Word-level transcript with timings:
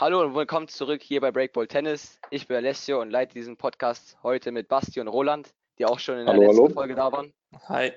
Hallo 0.00 0.20
und 0.20 0.32
willkommen 0.36 0.68
zurück 0.68 1.02
hier 1.02 1.20
bei 1.20 1.32
Breakball 1.32 1.66
Tennis. 1.66 2.20
Ich 2.30 2.46
bin 2.46 2.56
Alessio 2.56 3.00
und 3.00 3.10
leite 3.10 3.34
diesen 3.34 3.56
Podcast 3.56 4.16
heute 4.22 4.52
mit 4.52 4.68
Basti 4.68 5.00
und 5.00 5.08
Roland, 5.08 5.52
die 5.76 5.86
auch 5.86 5.98
schon 5.98 6.18
in 6.20 6.26
der 6.26 6.34
Hallo, 6.34 6.46
letzten 6.46 6.62
hallo. 6.62 6.72
Folge 6.72 6.94
da 6.94 7.10
waren. 7.10 7.34
Hi. 7.68 7.92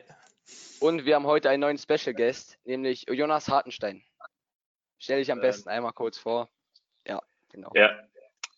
Und 0.79 1.05
wir 1.05 1.13
haben 1.13 1.27
heute 1.27 1.51
einen 1.51 1.61
neuen 1.61 1.77
Special 1.77 2.15
Guest, 2.15 2.57
nämlich 2.65 3.05
Jonas 3.07 3.49
Hartenstein. 3.49 4.01
Stell 4.97 5.19
dich 5.19 5.31
am 5.31 5.37
Ähm. 5.37 5.43
besten 5.43 5.69
einmal 5.69 5.93
kurz 5.93 6.17
vor. 6.17 6.49
Ja, 7.05 7.21
genau. 7.49 7.69
Ja, 7.75 7.91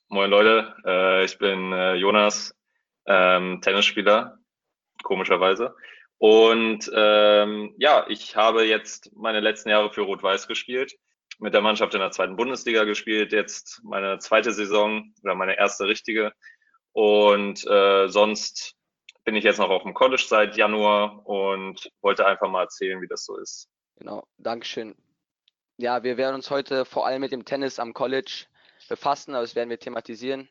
moin 0.08 0.30
Leute, 0.30 0.74
äh, 0.86 1.26
ich 1.26 1.38
bin 1.38 1.74
äh, 1.74 1.96
Jonas, 1.96 2.56
ähm, 3.08 3.60
Tennisspieler, 3.62 4.40
komischerweise. 5.04 5.76
Und 6.18 6.90
ähm, 6.96 7.76
ja, 7.78 8.06
ich 8.08 8.38
habe 8.38 8.64
jetzt 8.64 9.14
meine 9.18 9.42
letzten 9.42 9.68
Jahre 9.68 9.92
für 9.92 10.04
Rot-Weiß 10.04 10.48
gespielt, 10.48 10.96
mit 11.40 11.54
der 11.54 11.62
Mannschaft 11.62 11.94
in 11.94 12.00
der 12.00 12.12
zweiten 12.12 12.36
Bundesliga 12.36 12.84
gespielt, 12.84 13.32
jetzt 13.32 13.82
meine 13.84 14.20
zweite 14.20 14.52
Saison 14.52 15.14
oder 15.24 15.36
meine 15.36 15.58
erste 15.58 15.88
richtige. 15.88 16.34
Und 16.92 17.66
äh, 17.68 18.08
sonst 18.08 18.76
bin 19.24 19.36
ich 19.36 19.44
jetzt 19.44 19.58
noch 19.60 19.70
auf 19.70 19.84
dem 19.84 19.94
College 19.94 20.24
seit 20.26 20.58
Januar 20.58 21.26
und 21.26 21.90
wollte 22.02 22.26
einfach 22.26 22.50
mal 22.50 22.64
erzählen, 22.64 23.02
wie 23.02 23.08
das 23.08 23.26
so 23.26 23.38
ist. 23.38 23.70
Genau, 23.98 24.24
Dankeschön. 24.38 24.96
Ja, 25.78 26.04
wir 26.04 26.18
werden 26.18 26.36
uns 26.36 26.52
heute 26.52 26.86
vor 26.86 27.08
allem 27.08 27.22
mit 27.22 27.32
dem 27.32 27.46
Tennis 27.46 27.80
am 27.80 27.94
College 27.94 28.46
befassen, 28.90 29.34
also 29.34 29.44
das 29.44 29.56
werden 29.56 29.70
wir 29.70 29.80
thematisieren. 29.80 30.50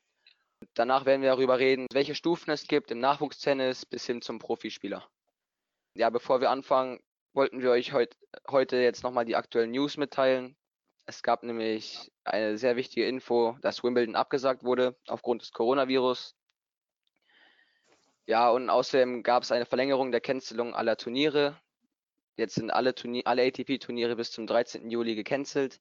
Danach 0.74 1.06
werden 1.06 1.22
wir 1.22 1.30
darüber 1.30 1.58
reden, 1.58 1.86
welche 1.92 2.14
Stufen 2.14 2.50
es 2.50 2.66
gibt 2.66 2.90
im 2.90 2.98
Nachwuchstennis 2.98 3.84
bis 3.84 4.06
hin 4.06 4.22
zum 4.22 4.38
Profispieler. 4.38 5.08
Ja, 5.94 6.10
bevor 6.10 6.40
wir 6.40 6.50
anfangen, 6.50 7.00
wollten 7.34 7.62
wir 7.62 7.70
euch 7.70 7.92
heut, 7.92 8.16
heute 8.48 8.76
jetzt 8.76 9.02
nochmal 9.02 9.24
die 9.24 9.36
aktuellen 9.36 9.72
News 9.72 9.96
mitteilen. 9.96 10.56
Es 11.06 11.22
gab 11.22 11.42
nämlich 11.42 12.12
eine 12.24 12.56
sehr 12.58 12.76
wichtige 12.76 13.06
Info, 13.06 13.56
dass 13.60 13.82
Wimbledon 13.82 14.14
abgesagt 14.16 14.62
wurde 14.62 14.96
aufgrund 15.06 15.42
des 15.42 15.52
Coronavirus. 15.52 16.36
Ja, 18.26 18.50
und 18.50 18.70
außerdem 18.70 19.22
gab 19.22 19.42
es 19.42 19.50
eine 19.50 19.66
Verlängerung 19.66 20.12
der 20.12 20.20
Cancelung 20.20 20.74
aller 20.74 20.96
Turniere. 20.96 21.60
Jetzt 22.36 22.54
sind 22.54 22.70
alle, 22.70 22.94
alle 23.24 23.42
ATP-Turniere 23.42 24.16
bis 24.16 24.30
zum 24.30 24.46
13. 24.46 24.90
Juli 24.90 25.16
gecancelt. 25.16 25.80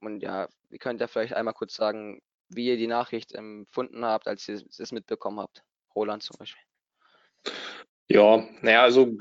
Und 0.00 0.20
ja, 0.22 0.48
ihr 0.70 0.78
könnt 0.78 1.00
ja 1.00 1.06
vielleicht 1.06 1.34
einmal 1.34 1.54
kurz 1.54 1.74
sagen, 1.74 2.20
wie 2.48 2.66
ihr 2.66 2.76
die 2.76 2.86
Nachricht 2.86 3.32
empfunden 3.32 4.04
habt, 4.04 4.26
als 4.26 4.48
ihr 4.48 4.62
es 4.78 4.92
mitbekommen 4.92 5.40
habt. 5.40 5.62
Roland 5.94 6.22
zum 6.22 6.36
Beispiel. 6.38 6.62
Ja, 8.08 8.46
naja, 8.62 8.82
also 8.82 9.16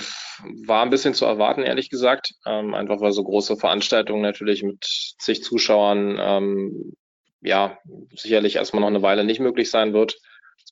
war 0.66 0.84
ein 0.84 0.90
bisschen 0.90 1.14
zu 1.14 1.26
erwarten, 1.26 1.64
ehrlich 1.64 1.90
gesagt. 1.90 2.34
Ähm, 2.46 2.74
einfach 2.74 3.02
weil 3.02 3.12
so 3.12 3.24
große 3.24 3.58
Veranstaltungen 3.58 4.22
natürlich 4.22 4.64
mit 4.64 4.84
zig 5.20 5.44
Zuschauern 5.44 6.18
ähm, 6.20 6.94
ja 7.42 7.78
sicherlich 8.16 8.56
erstmal 8.56 8.82
noch 8.82 8.88
eine 8.88 9.02
Weile 9.02 9.24
nicht 9.24 9.40
möglich 9.40 9.70
sein 9.70 9.94
wird. 9.94 10.18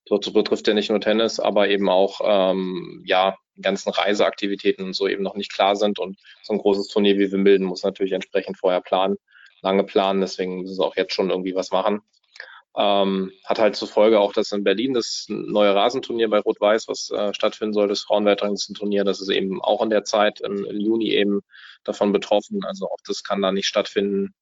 Das 0.10 0.34
betrifft 0.34 0.68
ja 0.68 0.74
nicht 0.74 0.90
nur 0.90 1.00
Tennis, 1.00 1.40
aber 1.40 1.70
eben 1.70 1.90
auch 1.90 2.22
ähm, 2.24 3.04
ja 3.06 3.36
ganzen 3.62 3.92
Reiseaktivitäten 3.92 4.86
und 4.86 4.96
so 4.96 5.08
eben 5.08 5.24
noch 5.24 5.36
nicht 5.36 5.54
klar 5.54 5.76
sind. 5.76 6.00
Und 6.00 6.18
so 6.42 6.54
ein 6.54 6.60
großes 6.60 6.88
Turnier 6.88 7.18
wie 7.18 7.32
Wimbledon 7.32 7.68
muss 7.68 7.84
natürlich 7.84 8.14
entsprechend 8.14 8.58
vorher 8.58 8.82
planen, 8.82 9.18
lange 9.62 9.84
planen. 9.84 10.22
Deswegen 10.22 10.62
müssen 10.62 10.76
sie 10.76 10.84
auch 10.84 10.96
jetzt 10.96 11.14
schon 11.14 11.30
irgendwie 11.30 11.56
was 11.56 11.72
machen. 11.72 12.02
Ähm, 12.78 13.32
hat 13.44 13.60
halt 13.60 13.76
zur 13.76 13.90
Folge 13.90 14.20
auch, 14.20 14.32
dass 14.32 14.52
in 14.54 14.64
Berlin 14.64 14.94
das 14.94 15.26
neue 15.28 15.76
Rasenturnier 15.76 16.30
bei 16.30 16.40
Rot-Weiß, 16.40 16.88
was 16.88 17.10
äh, 17.10 17.34
stattfinden 17.34 17.74
soll, 17.74 17.90
das 17.90 18.02
Frauenweltranglistenturnier, 18.04 19.04
das 19.04 19.20
ist 19.20 19.30
eben 19.30 19.62
auch 19.62 19.82
in 19.82 19.90
der 19.90 20.06
Zeit 20.06 20.40
im, 20.40 20.64
im 20.66 20.80
Juni 20.80 21.12
eben 21.12 21.42
davon 21.84 22.14
betroffen. 22.14 22.62
Also 22.66 22.88
auch 22.88 23.00
das 23.06 23.24
kann 23.24 23.42
da 23.42 23.52
nicht 23.52 23.68
stattfinden. 23.68 24.34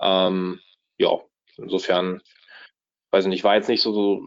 Ähm, 0.00 0.60
ja, 0.98 1.20
insofern, 1.56 2.20
weiß 3.12 3.24
ich 3.24 3.30
nicht, 3.30 3.44
war 3.44 3.54
jetzt 3.54 3.68
nicht 3.68 3.82
so, 3.82 3.92
so 3.92 4.22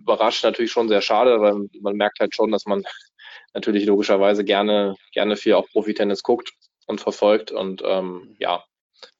überrascht, 0.00 0.44
natürlich 0.44 0.72
schon 0.72 0.88
sehr 0.88 1.02
schade, 1.02 1.40
weil 1.40 1.68
man 1.80 1.96
merkt 1.96 2.20
halt 2.20 2.34
schon, 2.34 2.50
dass 2.50 2.64
man 2.64 2.84
natürlich 3.54 3.84
logischerweise 3.84 4.44
gerne, 4.44 4.96
gerne 5.12 5.36
viel 5.36 5.54
auch 5.54 5.68
Profitennis 5.68 6.22
guckt 6.22 6.52
und 6.86 7.00
verfolgt 7.00 7.52
und 7.52 7.82
ähm, 7.84 8.36
ja, 8.38 8.64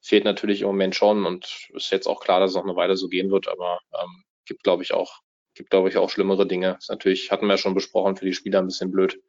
fehlt 0.00 0.24
natürlich 0.24 0.62
im 0.62 0.68
Moment 0.68 0.94
schon 0.94 1.26
und 1.26 1.68
ist 1.74 1.90
jetzt 1.90 2.06
auch 2.06 2.20
klar, 2.20 2.40
dass 2.40 2.50
es 2.50 2.56
noch 2.56 2.64
eine 2.64 2.76
Weile 2.76 2.96
so 2.96 3.08
gehen 3.08 3.30
wird, 3.30 3.48
aber 3.48 3.80
ähm, 4.00 4.24
gibt, 4.44 4.62
glaube 4.62 4.82
ich, 4.82 4.92
auch, 4.92 5.20
gibt, 5.54 5.70
glaube 5.70 5.88
ich, 5.88 5.96
auch 5.96 6.10
schlimmere 6.10 6.46
Dinge. 6.46 6.76
Ist 6.78 6.90
natürlich, 6.90 7.30
hatten 7.30 7.46
wir 7.46 7.54
ja 7.54 7.58
schon 7.58 7.74
besprochen, 7.74 8.16
für 8.16 8.24
die 8.24 8.34
Spieler 8.34 8.58
ein 8.60 8.66
bisschen 8.66 8.90
blöd. 8.90 9.20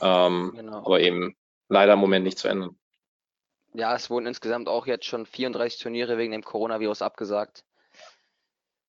Ähm, 0.00 0.52
Genau. 0.56 0.78
aber 0.78 1.00
eben 1.00 1.36
leider 1.68 1.92
im 1.94 1.98
Moment 2.00 2.24
nicht 2.24 2.38
zu 2.38 2.48
ändern. 2.48 2.78
Ja, 3.74 3.94
es 3.94 4.10
wurden 4.10 4.26
insgesamt 4.26 4.68
auch 4.68 4.86
jetzt 4.86 5.04
schon 5.04 5.26
34 5.26 5.80
Turniere 5.80 6.18
wegen 6.18 6.32
dem 6.32 6.42
Coronavirus 6.42 7.02
abgesagt. 7.02 7.64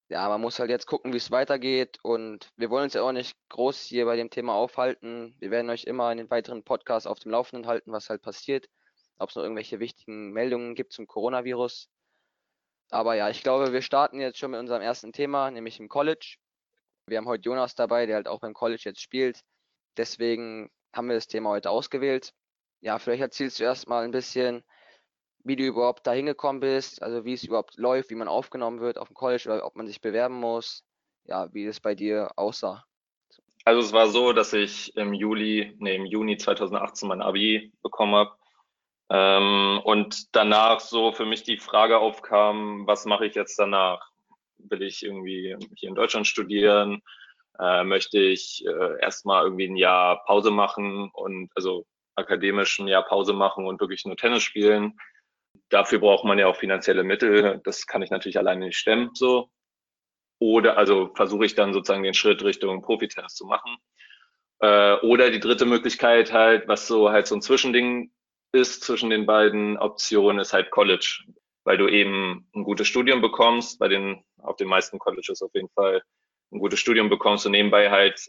Ja, 0.08 0.28
man 0.28 0.42
muss 0.42 0.58
halt 0.58 0.72
jetzt 0.72 0.88
gucken, 0.88 1.14
wie 1.14 1.18
es 1.18 1.30
weitergeht. 1.30 2.00
Und 2.02 2.50
wir 2.56 2.72
wollen 2.72 2.86
uns 2.86 2.96
ja 2.96 3.04
auch 3.04 3.12
nicht 3.12 3.38
groß 3.50 3.82
hier 3.82 4.06
bei 4.06 4.16
dem 4.16 4.32
Thema 4.32 4.56
aufhalten. 4.56 5.36
Wir 5.38 5.52
werden 5.52 5.70
euch 5.70 5.84
immer 5.84 6.12
in 6.12 6.18
den 6.18 6.32
weiteren 6.32 6.64
Podcasts 6.64 7.06
auf 7.06 7.20
dem 7.20 7.32
Laufenden 7.32 7.68
halten, 7.68 7.92
was 7.92 8.10
halt 8.10 8.24
passiert. 8.24 8.68
Ob 9.20 9.30
es 9.30 9.36
noch 9.36 9.44
irgendwelche 9.44 9.80
wichtigen 9.80 10.32
Meldungen 10.32 10.76
gibt 10.76 10.94
zum 10.94 11.08
Coronavirus. 11.08 11.90
Aber 12.90 13.16
ja, 13.16 13.30
ich 13.30 13.44
glaube, 13.44 13.72
wir 13.72 13.82
starten 13.82 14.20
jetzt 14.20 14.40
schon 14.40 14.52
mit 14.52 14.60
unserem 14.60 14.82
ersten 14.82 15.14
Thema, 15.14 15.52
nämlich 15.52 15.80
im 15.80 15.90
College. 15.90 16.38
Wir 17.06 17.18
haben 17.18 17.28
heute 17.28 17.44
Jonas 17.44 17.76
dabei, 17.76 18.06
der 18.06 18.16
halt 18.16 18.28
auch 18.28 18.40
beim 18.40 18.54
College 18.54 18.82
jetzt 18.86 19.02
spielt. 19.02 19.42
Deswegen 19.98 20.72
haben 20.94 21.08
wir 21.08 21.16
das 21.16 21.28
Thema 21.28 21.52
heute 21.52 21.70
ausgewählt. 21.70 22.34
Ja, 22.82 22.98
vielleicht 22.98 23.22
erzählst 23.22 23.60
du 23.60 23.64
erstmal 23.64 24.06
ein 24.06 24.12
bisschen, 24.12 24.64
wie 25.44 25.56
du 25.56 25.64
überhaupt 25.64 26.08
da 26.08 26.14
hingekommen 26.14 26.62
bist, 26.62 27.02
also 27.02 27.26
wie 27.26 27.34
es 27.34 27.44
überhaupt 27.44 27.78
läuft, 27.78 28.10
wie 28.10 28.16
man 28.16 28.28
aufgenommen 28.28 28.80
wird 28.80 28.98
auf 28.98 29.10
dem 29.10 29.16
College 29.16 29.44
oder 29.46 29.66
ob 29.66 29.76
man 29.76 29.88
sich 29.88 30.02
bewerben 30.02 30.36
muss. 30.40 30.84
Ja, 31.26 31.54
wie 31.54 31.66
es 31.66 31.80
bei 31.80 31.94
dir 31.96 32.32
aussah. 32.38 32.86
Also 33.66 33.82
es 33.82 33.92
war 33.92 34.10
so, 34.10 34.34
dass 34.34 34.54
ich 34.54 34.96
im 34.96 35.14
Juli, 35.14 35.76
nee, 35.80 35.96
im 35.96 36.06
Juni 36.06 36.38
2018 36.38 37.08
mein 37.08 37.22
Abi 37.22 37.72
bekommen 37.84 38.16
habe. 38.16 38.36
Ähm, 39.12 39.82
und 39.84 40.36
danach 40.36 40.80
so 40.80 41.12
für 41.12 41.26
mich 41.26 41.44
die 41.44 41.58
Frage 41.58 41.98
aufkam, 41.98 42.86
was 42.86 43.06
mache 43.06 43.26
ich 43.26 43.36
jetzt 43.36 43.58
danach? 43.58 44.10
Will 44.58 44.84
ich 44.84 45.04
irgendwie 45.04 45.58
hier 45.76 45.90
in 45.90 45.96
Deutschland 45.96 46.28
studieren? 46.28 47.02
Äh, 47.60 47.84
möchte 47.84 48.20
ich 48.20 48.64
äh, 48.66 49.02
erstmal 49.02 49.44
irgendwie 49.44 49.68
ein 49.68 49.76
Jahr 49.76 50.24
Pause 50.26 50.52
machen 50.52 51.10
und 51.14 51.50
also 51.56 51.86
akademisch 52.16 52.80
ein 52.80 52.88
Jahr 52.88 53.04
Pause 53.04 53.34
machen 53.34 53.66
und 53.66 53.80
wirklich 53.82 54.06
nur 54.06 54.16
Tennis 54.16 54.44
spielen? 54.44 54.98
Dafür 55.70 56.00
braucht 56.00 56.26
man 56.26 56.38
ja 56.40 56.48
auch 56.48 56.56
finanzielle 56.56 57.04
Mittel. 57.04 57.62
Das 57.64 57.88
kann 57.88 58.02
ich 58.02 58.12
natürlich 58.12 58.38
alleine 58.38 58.66
nicht 58.66 58.78
stemmen, 58.78 59.12
so. 59.14 59.50
Oder 60.40 60.78
also 60.78 61.12
versuche 61.16 61.46
ich 61.46 61.56
dann 61.56 61.74
sozusagen 61.74 62.04
den 62.04 62.14
Schritt 62.14 62.44
Richtung 62.44 62.82
Profitennis 62.82 63.36
zu 63.36 63.46
machen. 63.46 63.78
Äh, 64.60 64.96
oder 65.02 65.32
die 65.32 65.40
dritte 65.40 65.66
Möglichkeit 65.66 66.32
halt, 66.32 66.68
was 66.68 66.88
so 66.88 67.10
halt 67.10 67.28
so 67.28 67.36
ein 67.36 67.42
Zwischending 67.42 68.12
ist 68.52 68.84
zwischen 68.84 69.10
den 69.10 69.26
beiden 69.26 69.78
Optionen, 69.78 70.40
ist 70.40 70.54
halt 70.54 70.72
College, 70.72 71.24
weil 71.64 71.78
du 71.78 71.88
eben 71.88 72.50
ein 72.56 72.64
gutes 72.64 72.88
Studium 72.88 73.22
bekommst, 73.22 73.80
bei 73.80 73.88
den, 73.88 74.24
auf 74.38 74.56
den 74.56 74.68
meisten 74.68 75.00
Colleges 75.00 75.42
auf 75.42 75.54
jeden 75.54 75.70
Fall 75.70 76.02
ein 76.52 76.60
gutes 76.60 76.80
Studium 76.80 77.10
bekommst 77.10 77.46
und 77.46 77.52
nebenbei 77.52 77.92
halt 77.92 78.20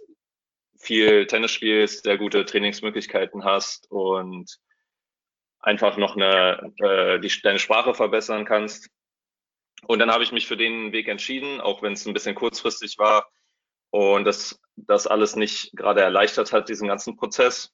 viel 0.78 1.26
Tennis 1.26 1.52
spielst, 1.52 2.04
sehr 2.04 2.18
gute 2.18 2.44
Trainingsmöglichkeiten 2.44 3.44
hast 3.44 3.90
und 3.90 4.58
einfach 5.60 5.96
noch 5.96 6.16
eine, 6.16 6.72
äh, 6.78 7.20
die, 7.20 7.30
deine 7.42 7.58
Sprache 7.58 7.94
verbessern 7.94 8.44
kannst. 8.44 8.88
Und 9.86 9.98
dann 9.98 10.10
habe 10.10 10.22
ich 10.22 10.32
mich 10.32 10.46
für 10.46 10.56
den 10.56 10.92
Weg 10.92 11.08
entschieden, 11.08 11.60
auch 11.60 11.82
wenn 11.82 11.94
es 11.94 12.06
ein 12.06 12.14
bisschen 12.14 12.34
kurzfristig 12.34 12.98
war 12.98 13.30
und 13.90 14.24
das, 14.24 14.60
das 14.76 15.06
alles 15.06 15.36
nicht 15.36 15.72
gerade 15.74 16.00
erleichtert 16.02 16.52
hat, 16.52 16.68
diesen 16.68 16.88
ganzen 16.88 17.16
Prozess. 17.16 17.72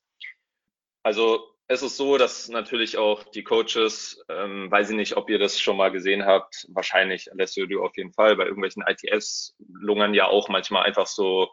Also 1.03 1.56
es 1.69 1.83
ist 1.83 1.97
so, 1.97 2.17
dass 2.17 2.49
natürlich 2.49 2.97
auch 2.97 3.25
die 3.25 3.43
Coaches, 3.43 4.23
ähm, 4.29 4.71
weiß 4.71 4.91
ich 4.91 4.97
nicht, 4.97 5.17
ob 5.17 5.29
ihr 5.29 5.39
das 5.39 5.61
schon 5.61 5.77
mal 5.77 5.91
gesehen 5.91 6.25
habt, 6.25 6.67
wahrscheinlich, 6.69 7.31
Alessio, 7.33 7.67
du 7.67 7.83
auf 7.83 7.97
jeden 7.97 8.13
Fall, 8.13 8.37
bei 8.37 8.45
irgendwelchen 8.45 8.85
ITS 8.87 9.57
lungern 9.59 10.15
ja 10.15 10.27
auch 10.29 10.49
manchmal 10.49 10.85
einfach 10.85 11.07
so 11.07 11.49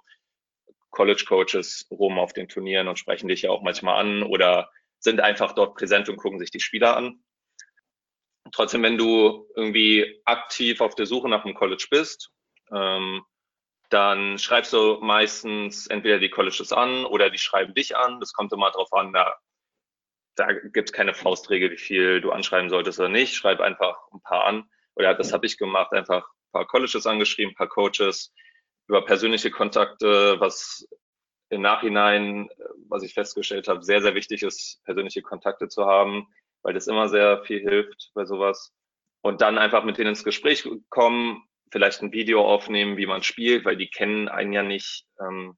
College-Coaches 0.92 1.88
rum 1.90 2.20
auf 2.20 2.34
den 2.34 2.48
Turnieren 2.48 2.88
und 2.88 3.00
sprechen 3.00 3.28
dich 3.28 3.42
ja 3.42 3.50
auch 3.50 3.64
manchmal 3.64 4.00
an 4.00 4.22
oder 4.22 4.70
sind 5.00 5.20
einfach 5.20 5.54
dort 5.54 5.76
präsent 5.76 6.08
und 6.10 6.18
gucken 6.18 6.40
sich 6.40 6.52
die 6.52 6.60
Spieler 6.60 6.96
an. 6.96 7.24
Trotzdem, 8.52 8.84
wenn 8.84 9.00
du 9.00 9.50
irgendwie 9.56 10.22
aktiv 10.26 10.80
auf 10.80 10.94
der 10.94 11.08
Suche 11.08 11.28
nach 11.28 11.44
einem 11.44 11.56
College 11.56 11.88
bist, 11.90 12.30
ähm, 12.72 13.24
dann 13.90 14.38
schreibst 14.38 14.74
du 14.74 15.00
meistens 15.02 15.88
entweder 15.88 16.20
die 16.20 16.30
Colleges 16.30 16.72
an 16.72 17.06
oder 17.06 17.32
die 17.32 17.40
schreiben 17.40 17.74
dich 17.74 17.98
an. 17.98 18.20
Das 18.20 18.34
kommt 18.34 18.54
immer 18.54 18.70
drauf 18.72 18.94
an, 18.94 19.12
da, 19.14 19.36
da 20.36 20.52
gibt 20.52 20.90
es 20.90 20.94
keine 20.94 21.14
Faustregel, 21.14 21.72
wie 21.72 21.78
viel 21.78 22.22
du 22.22 22.32
anschreiben 22.32 22.70
solltest 22.70 23.00
oder 23.00 23.10
nicht. 23.10 23.36
Schreib 23.36 23.60
einfach 23.60 23.98
ein 24.12 24.22
paar 24.22 24.46
an. 24.46 24.70
Oder 24.96 25.14
das 25.14 25.34
habe 25.34 25.46
ich 25.46 25.58
gemacht, 25.58 25.94
einfach 25.94 26.28
ein 26.28 26.52
paar 26.52 26.68
Colleges 26.68 27.08
angeschrieben, 27.08 27.54
ein 27.54 27.56
paar 27.56 27.70
Coaches 27.70 28.34
über 28.88 29.06
persönliche 29.06 29.52
Kontakte, 29.52 30.40
was 30.40 30.88
im 31.50 31.62
Nachhinein, 31.62 32.50
was 32.90 33.04
ich 33.04 33.14
festgestellt 33.14 33.68
habe, 33.68 33.84
sehr, 33.84 34.02
sehr 34.02 34.16
wichtig 34.16 34.44
ist, 34.44 34.84
persönliche 34.86 35.22
Kontakte 35.22 35.68
zu 35.68 35.86
haben, 35.86 36.28
weil 36.64 36.74
das 36.74 36.88
immer 36.88 37.10
sehr 37.10 37.44
viel 37.44 37.60
hilft 37.60 38.12
bei 38.14 38.26
sowas. 38.26 38.74
und 39.22 39.42
dann 39.42 39.58
einfach 39.58 39.86
mit 39.86 39.98
denen 39.98 40.10
ins 40.10 40.24
Gespräch 40.26 40.68
kommen, 40.90 41.44
vielleicht 41.72 42.02
ein 42.02 42.12
Video 42.12 42.46
aufnehmen, 42.46 42.98
wie 42.98 43.06
man 43.06 43.24
spielt, 43.24 43.66
weil 43.66 43.78
die 43.78 43.90
kennen 43.90 44.28
einen 44.28 44.54
ja 44.54 44.64
nicht. 44.64 45.06
Ähm, 45.20 45.58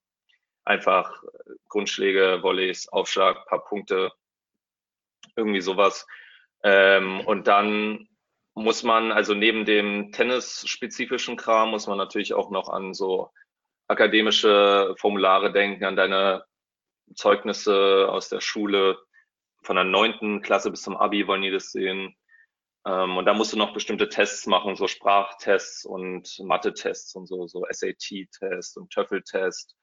einfach 0.63 1.23
Grundschläge, 1.69 2.39
Volleys, 2.41 2.87
Aufschlag, 2.89 3.47
paar 3.47 3.65
Punkte, 3.65 4.11
irgendwie 5.35 5.61
sowas. 5.61 6.07
Ähm, 6.63 7.21
und 7.21 7.47
dann 7.47 8.07
muss 8.53 8.83
man, 8.83 9.11
also 9.11 9.33
neben 9.33 9.65
dem 9.65 10.11
tennisspezifischen 10.11 11.35
Kram, 11.35 11.71
muss 11.71 11.87
man 11.87 11.97
natürlich 11.97 12.33
auch 12.33 12.49
noch 12.49 12.69
an 12.69 12.93
so 12.93 13.31
akademische 13.87 14.95
Formulare 14.97 15.51
denken, 15.51 15.83
an 15.83 15.95
deine 15.95 16.45
Zeugnisse 17.13 18.07
aus 18.09 18.29
der 18.29 18.41
Schule. 18.41 18.97
Von 19.61 19.75
der 19.75 19.85
neunten 19.85 20.41
Klasse 20.41 20.71
bis 20.71 20.81
zum 20.81 20.95
Abi 20.97 21.27
wollen 21.27 21.41
die 21.41 21.51
das 21.51 21.71
sehen. 21.71 22.15
Ähm, 22.85 23.17
und 23.17 23.25
da 23.25 23.33
musst 23.33 23.53
du 23.53 23.57
noch 23.57 23.73
bestimmte 23.73 24.09
Tests 24.09 24.47
machen, 24.47 24.75
so 24.75 24.87
Sprachtests 24.87 25.85
und 25.85 26.39
Mathe-Tests 26.39 27.15
und 27.15 27.27
so, 27.27 27.47
so 27.47 27.65
SAT-Test 27.69 28.77
und 28.77 28.91
TOEFL-Test. 28.91 29.75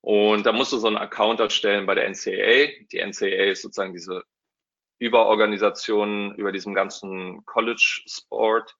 Und 0.00 0.46
da 0.46 0.52
musst 0.52 0.72
du 0.72 0.78
so 0.78 0.86
einen 0.86 0.96
Account 0.98 1.40
erstellen 1.40 1.86
bei 1.86 1.94
der 1.94 2.08
NCAA. 2.08 2.86
Die 2.92 2.98
NCAA 2.98 3.50
ist 3.50 3.62
sozusagen 3.62 3.92
diese 3.92 4.22
Überorganisation 4.98 6.34
über 6.36 6.52
diesem 6.52 6.74
ganzen 6.74 7.44
College-Sport. 7.44 8.76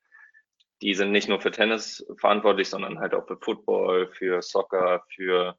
Die 0.83 0.95
sind 0.95 1.13
nicht 1.13 1.29
nur 1.29 1.41
für 1.41 1.51
Tennis 1.51 2.07
verantwortlich, 2.19 2.69
sondern 2.69 2.99
halt 2.99 3.15
auch 3.15 3.27
für 3.27 3.39
Football, 3.39 4.09
für 4.09 4.43
Soccer, 4.43 5.05
für 5.15 5.57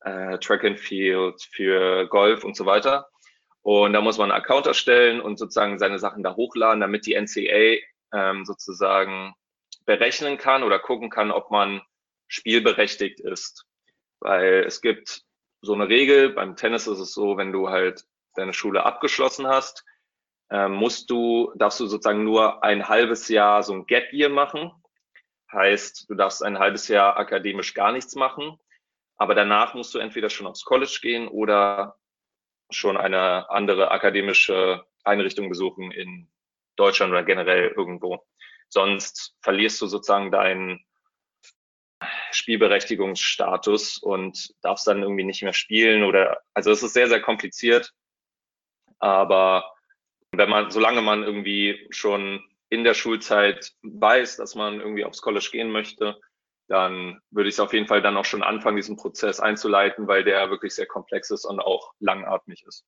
äh, 0.00 0.38
Track 0.38 0.64
and 0.64 0.80
Field, 0.80 1.42
für 1.42 2.06
Golf 2.08 2.44
und 2.44 2.56
so 2.56 2.66
weiter. 2.66 3.08
Und 3.62 3.94
da 3.94 4.00
muss 4.00 4.18
man 4.18 4.30
einen 4.30 4.40
Account 4.42 4.66
erstellen 4.66 5.20
und 5.20 5.38
sozusagen 5.38 5.78
seine 5.78 5.98
Sachen 5.98 6.22
da 6.22 6.36
hochladen, 6.36 6.80
damit 6.80 7.06
die 7.06 7.14
NCA 7.14 7.80
ähm, 8.12 8.44
sozusagen 8.44 9.34
berechnen 9.86 10.36
kann 10.36 10.62
oder 10.62 10.78
gucken 10.78 11.10
kann, 11.10 11.30
ob 11.30 11.50
man 11.50 11.82
spielberechtigt 12.28 13.20
ist. 13.20 13.66
Weil 14.20 14.64
es 14.66 14.80
gibt 14.80 15.22
so 15.62 15.72
eine 15.72 15.88
Regel, 15.88 16.30
beim 16.30 16.56
Tennis 16.56 16.86
ist 16.86 16.98
es 16.98 17.14
so, 17.14 17.36
wenn 17.36 17.52
du 17.52 17.70
halt 17.70 18.04
deine 18.34 18.52
Schule 18.52 18.84
abgeschlossen 18.84 19.46
hast, 19.46 19.84
ähm, 20.50 20.72
musst 20.72 21.10
du, 21.10 21.52
darfst 21.56 21.80
du 21.80 21.86
sozusagen 21.86 22.24
nur 22.24 22.62
ein 22.62 22.88
halbes 22.88 23.28
Jahr 23.28 23.62
so 23.62 23.72
ein 23.72 23.86
Gap 23.86 24.12
Year 24.12 24.28
machen. 24.28 24.70
Heißt, 25.52 26.08
du 26.08 26.14
darfst 26.14 26.42
ein 26.42 26.58
halbes 26.58 26.88
Jahr 26.88 27.16
akademisch 27.16 27.74
gar 27.74 27.92
nichts 27.92 28.14
machen. 28.14 28.58
Aber 29.16 29.34
danach 29.34 29.74
musst 29.74 29.94
du 29.94 29.98
entweder 29.98 30.28
schon 30.28 30.46
aufs 30.46 30.64
College 30.64 30.98
gehen 31.00 31.28
oder 31.28 31.96
schon 32.70 32.96
eine 32.96 33.48
andere 33.50 33.90
akademische 33.90 34.84
Einrichtung 35.04 35.48
besuchen 35.48 35.92
in 35.92 36.30
Deutschland 36.76 37.12
oder 37.12 37.22
generell 37.22 37.68
irgendwo. 37.76 38.24
Sonst 38.68 39.36
verlierst 39.40 39.80
du 39.80 39.86
sozusagen 39.86 40.32
deinen 40.32 40.84
Spielberechtigungsstatus 42.32 43.98
und 43.98 44.52
darfst 44.62 44.86
dann 44.86 45.02
irgendwie 45.02 45.24
nicht 45.24 45.42
mehr 45.42 45.52
spielen 45.52 46.02
oder, 46.02 46.40
also 46.52 46.70
es 46.70 46.82
ist 46.82 46.94
sehr, 46.94 47.08
sehr 47.08 47.22
kompliziert. 47.22 47.92
Aber 48.98 49.64
wenn 50.32 50.50
man, 50.50 50.70
solange 50.70 51.02
man 51.02 51.22
irgendwie 51.22 51.86
schon 51.90 52.42
in 52.70 52.84
der 52.84 52.94
Schulzeit 52.94 53.72
weiß, 53.82 54.36
dass 54.36 54.54
man 54.54 54.80
irgendwie 54.80 55.04
aufs 55.04 55.22
College 55.22 55.48
gehen 55.52 55.70
möchte, 55.70 56.18
dann 56.68 57.20
würde 57.30 57.48
ich 57.48 57.56
es 57.56 57.60
auf 57.60 57.72
jeden 57.72 57.86
Fall 57.86 58.02
dann 58.02 58.16
auch 58.16 58.24
schon 58.24 58.42
anfangen, 58.42 58.76
diesen 58.76 58.96
Prozess 58.96 59.38
einzuleiten, 59.38 60.08
weil 60.08 60.24
der 60.24 60.50
wirklich 60.50 60.74
sehr 60.74 60.86
komplex 60.86 61.30
ist 61.30 61.44
und 61.44 61.60
auch 61.60 61.92
langatmig 62.00 62.64
ist. 62.66 62.84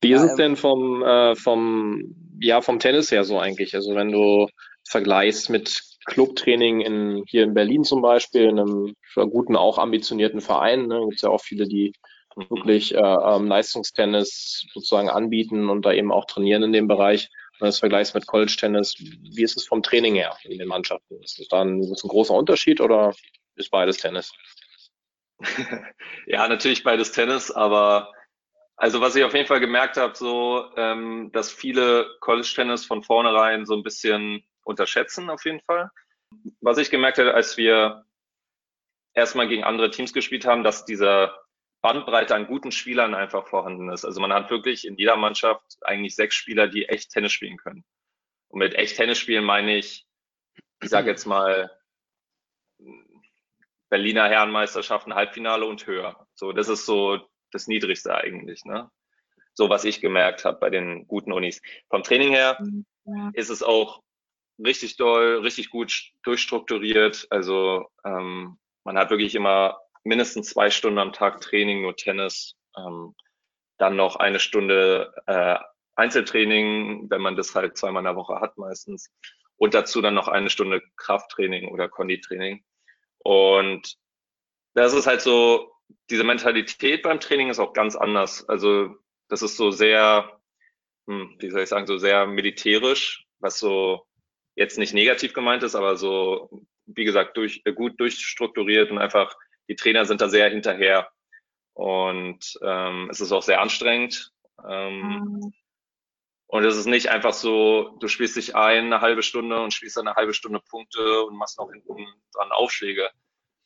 Wie 0.00 0.12
ist 0.12 0.22
es 0.22 0.34
denn 0.34 0.56
vom, 0.56 1.02
äh, 1.02 1.34
vom, 1.34 2.14
ja, 2.38 2.60
vom 2.60 2.78
Tennis 2.78 3.10
her 3.10 3.24
so 3.24 3.38
eigentlich? 3.38 3.74
Also 3.74 3.94
wenn 3.94 4.12
du 4.12 4.48
vergleichst 4.86 5.48
mit 5.48 5.80
Clubtraining 6.04 6.82
in, 6.82 7.24
hier 7.26 7.44
in 7.44 7.54
Berlin 7.54 7.84
zum 7.84 8.02
Beispiel, 8.02 8.42
in 8.42 8.58
einem 8.58 8.94
guten, 9.14 9.56
auch 9.56 9.78
ambitionierten 9.78 10.42
Verein, 10.42 10.88
ne, 10.88 11.00
gibt 11.00 11.16
es 11.16 11.22
ja 11.22 11.30
auch 11.30 11.40
viele, 11.40 11.66
die. 11.66 11.92
Wirklich 12.36 12.94
äh, 12.94 12.98
ähm, 12.98 13.46
Leistungstennis 13.46 14.66
sozusagen 14.72 15.08
anbieten 15.08 15.68
und 15.68 15.84
da 15.84 15.92
eben 15.92 16.12
auch 16.12 16.26
trainieren 16.26 16.62
in 16.62 16.72
dem 16.72 16.88
Bereich. 16.88 17.30
Wenn 17.58 17.66
das 17.66 17.78
vergleichst 17.78 18.14
mit 18.14 18.26
College-Tennis, 18.26 18.96
wie 18.98 19.42
ist 19.42 19.56
es 19.56 19.66
vom 19.66 19.82
Training 19.82 20.14
her 20.14 20.36
in 20.42 20.58
den 20.58 20.68
Mannschaften? 20.68 21.22
Ist 21.22 21.38
das 21.38 21.48
dann 21.48 21.80
ist 21.80 22.04
ein 22.04 22.08
großer 22.08 22.34
Unterschied 22.34 22.80
oder 22.80 23.14
ist 23.54 23.70
beides 23.70 23.98
Tennis? 23.98 24.32
ja, 26.26 26.48
natürlich 26.48 26.82
beides 26.82 27.12
Tennis, 27.12 27.50
aber 27.50 28.12
also 28.76 29.00
was 29.00 29.14
ich 29.14 29.24
auf 29.24 29.34
jeden 29.34 29.46
Fall 29.46 29.60
gemerkt 29.60 29.96
habe, 29.96 30.16
so, 30.16 30.64
ähm, 30.76 31.30
dass 31.32 31.52
viele 31.52 32.06
College-Tennis 32.20 32.84
von 32.84 33.02
vornherein 33.02 33.66
so 33.66 33.74
ein 33.74 33.84
bisschen 33.84 34.44
unterschätzen, 34.64 35.30
auf 35.30 35.44
jeden 35.44 35.60
Fall. 35.60 35.90
Was 36.60 36.78
ich 36.78 36.90
gemerkt 36.90 37.18
habe, 37.18 37.34
als 37.34 37.56
wir 37.56 38.04
erstmal 39.12 39.46
gegen 39.46 39.62
andere 39.62 39.90
Teams 39.90 40.12
gespielt 40.12 40.44
haben, 40.44 40.64
dass 40.64 40.84
dieser 40.84 41.43
Bandbreite 41.84 42.34
an 42.34 42.46
guten 42.46 42.72
Spielern 42.72 43.14
einfach 43.14 43.46
vorhanden 43.46 43.90
ist. 43.90 44.06
Also 44.06 44.18
man 44.18 44.32
hat 44.32 44.48
wirklich 44.48 44.86
in 44.86 44.96
jeder 44.96 45.16
Mannschaft 45.16 45.76
eigentlich 45.82 46.16
sechs 46.16 46.34
Spieler, 46.34 46.66
die 46.66 46.88
echt 46.88 47.10
Tennis 47.10 47.32
spielen 47.32 47.58
können. 47.58 47.84
Und 48.48 48.60
mit 48.60 48.74
echt 48.74 48.96
Tennis 48.96 49.18
spielen 49.18 49.44
meine 49.44 49.76
ich, 49.76 50.06
ich 50.82 50.88
sage 50.88 51.10
jetzt 51.10 51.26
mal, 51.26 51.70
Berliner 53.90 54.30
Herrenmeisterschaften, 54.30 55.14
Halbfinale 55.14 55.66
und 55.66 55.86
höher. 55.86 56.26
So, 56.34 56.52
das 56.52 56.70
ist 56.70 56.86
so 56.86 57.20
das 57.50 57.66
Niedrigste 57.66 58.14
eigentlich, 58.14 58.64
ne? 58.64 58.90
So 59.52 59.68
was 59.68 59.84
ich 59.84 60.00
gemerkt 60.00 60.46
habe 60.46 60.58
bei 60.60 60.70
den 60.70 61.06
guten 61.06 61.32
Unis. 61.32 61.60
Vom 61.90 62.02
Training 62.02 62.30
her 62.30 62.56
ja. 63.04 63.30
ist 63.34 63.50
es 63.50 63.62
auch 63.62 64.02
richtig 64.58 64.96
doll, 64.96 65.40
richtig 65.42 65.68
gut 65.68 66.12
durchstrukturiert. 66.22 67.26
Also 67.28 67.90
ähm, 68.06 68.56
man 68.84 68.96
hat 68.96 69.10
wirklich 69.10 69.34
immer 69.34 69.83
mindestens 70.04 70.50
zwei 70.50 70.70
Stunden 70.70 70.98
am 70.98 71.12
Tag 71.12 71.40
Training, 71.40 71.82
nur 71.82 71.96
Tennis. 71.96 72.54
Ähm, 72.76 73.14
dann 73.78 73.96
noch 73.96 74.16
eine 74.16 74.38
Stunde 74.38 75.12
äh, 75.26 75.56
Einzeltraining, 75.96 77.08
wenn 77.10 77.20
man 77.20 77.36
das 77.36 77.54
halt 77.54 77.76
zweimal 77.76 78.00
in 78.00 78.06
der 78.06 78.16
Woche 78.16 78.40
hat 78.40 78.56
meistens. 78.56 79.12
Und 79.56 79.74
dazu 79.74 80.00
dann 80.00 80.14
noch 80.14 80.28
eine 80.28 80.50
Stunde 80.50 80.82
Krafttraining 80.96 81.68
oder 81.68 81.88
Konditraining. 81.88 82.64
Und 83.18 83.96
das 84.74 84.92
ist 84.92 85.06
halt 85.06 85.20
so, 85.20 85.72
diese 86.10 86.24
Mentalität 86.24 87.02
beim 87.02 87.20
Training 87.20 87.48
ist 87.48 87.60
auch 87.60 87.72
ganz 87.72 87.96
anders. 87.96 88.48
Also 88.48 88.96
das 89.28 89.42
ist 89.42 89.56
so 89.56 89.70
sehr, 89.70 90.40
hm, 91.06 91.36
wie 91.38 91.50
soll 91.50 91.62
ich 91.62 91.68
sagen, 91.68 91.86
so 91.86 91.98
sehr 91.98 92.26
militärisch, 92.26 93.26
was 93.38 93.58
so 93.58 94.06
jetzt 94.56 94.78
nicht 94.78 94.94
negativ 94.94 95.32
gemeint 95.32 95.62
ist, 95.62 95.74
aber 95.74 95.96
so, 95.96 96.66
wie 96.86 97.04
gesagt, 97.04 97.36
durch, 97.36 97.62
gut 97.74 97.98
durchstrukturiert 97.98 98.90
und 98.90 98.98
einfach 98.98 99.36
die 99.68 99.76
Trainer 99.76 100.04
sind 100.04 100.20
da 100.20 100.28
sehr 100.28 100.48
hinterher. 100.48 101.08
Und 101.72 102.58
ähm, 102.62 103.08
es 103.10 103.20
ist 103.20 103.32
auch 103.32 103.42
sehr 103.42 103.60
anstrengend. 103.60 104.32
Ähm, 104.66 105.00
mhm. 105.00 105.54
Und 106.46 106.64
es 106.64 106.76
ist 106.76 106.86
nicht 106.86 107.08
einfach 107.08 107.32
so, 107.32 107.96
du 107.98 108.06
spielst 108.06 108.36
dich 108.36 108.54
ein 108.54 108.84
eine 108.84 109.00
halbe 109.00 109.22
Stunde 109.22 109.60
und 109.60 109.72
spielst 109.72 109.96
dann 109.96 110.06
eine 110.06 110.16
halbe 110.16 110.34
Stunde 110.34 110.60
Punkte 110.60 111.24
und 111.24 111.36
machst 111.36 111.58
noch 111.58 111.70
hinten 111.70 112.06
dran 112.32 112.52
Aufschläge, 112.52 113.10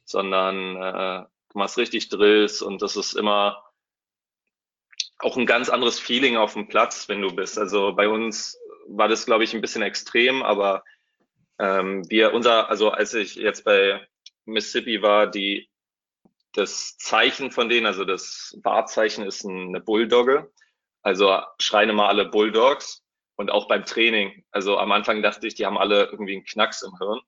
sondern 0.05 0.77
äh, 0.77 1.27
du 1.51 1.59
machst 1.59 1.77
richtig 1.77 2.09
Drills 2.09 2.63
und 2.63 2.81
das 2.81 2.97
ist 2.97 3.15
immer 3.15 3.63
auch 5.19 5.37
ein 5.37 5.47
ganz 5.47 5.69
anderes 5.69 5.99
Feeling 5.99 6.37
auf 6.37 6.55
dem 6.55 6.69
Platz, 6.69 7.09
wenn 7.09 7.21
du 7.21 7.35
bist. 7.35 7.59
Also 7.59 7.93
bei 7.93 8.09
uns 8.09 8.59
war 8.87 9.09
das, 9.09 9.27
glaube 9.27 9.45
ich, 9.45 9.53
ein 9.53 9.61
bisschen 9.61 9.83
extrem, 9.83 10.43
aber 10.43 10.85
ähm, 11.59 12.09
wir, 12.09 12.33
unser, 12.33 12.71
also 12.71 12.91
als 12.91 13.15
ich 13.15 13.35
jetzt 13.35 13.65
bei 13.65 14.07
Mississippi 14.45 15.03
war, 15.03 15.27
die 15.27 15.69
das 16.59 16.97
Zeichen 16.99 17.51
von 17.51 17.69
denen, 17.69 17.87
also 17.87 18.05
das 18.05 18.59
Wahrzeichen 18.63 19.25
ist 19.25 19.47
eine 19.47 19.81
Bulldogge. 19.81 20.51
Also 21.03 21.41
schreien 21.59 21.91
immer 21.91 22.09
alle 22.09 22.27
Bulldogs 22.27 23.03
und 23.37 23.51
auch 23.51 23.69
beim 23.69 23.85
Training. 23.85 24.45
Also 24.51 24.79
am 24.79 24.93
Anfang 24.93 25.23
dachte 25.23 25.47
ich, 25.47 25.55
die 25.55 25.65
haben 25.65 25.79
alle 25.79 26.07
irgendwie 26.07 26.35
einen 26.35 26.45
Knacks 26.45 26.83
im 26.83 26.97
Hirn. 26.99 27.21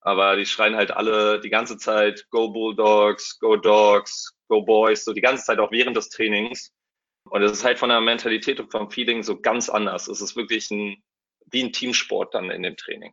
Aber 0.00 0.36
die 0.36 0.46
schreien 0.46 0.76
halt 0.76 0.90
alle 0.92 1.40
die 1.40 1.50
ganze 1.50 1.76
Zeit 1.76 2.26
Go 2.30 2.50
Bulldogs, 2.50 3.38
Go 3.38 3.56
Dogs, 3.56 4.34
Go 4.48 4.62
Boys, 4.62 5.04
so 5.04 5.12
die 5.12 5.20
ganze 5.20 5.44
Zeit 5.44 5.58
auch 5.58 5.70
während 5.70 5.96
des 5.96 6.08
Trainings. 6.08 6.72
Und 7.24 7.42
es 7.42 7.52
ist 7.52 7.64
halt 7.64 7.78
von 7.78 7.90
der 7.90 8.00
Mentalität 8.00 8.58
und 8.60 8.72
vom 8.72 8.90
Feeling 8.90 9.22
so 9.22 9.38
ganz 9.38 9.68
anders. 9.68 10.08
Es 10.08 10.22
ist 10.22 10.36
wirklich 10.36 10.70
ein, 10.70 11.02
wie 11.46 11.62
ein 11.62 11.72
Teamsport 11.72 12.34
dann 12.34 12.50
in 12.50 12.62
dem 12.62 12.76
Training. 12.76 13.12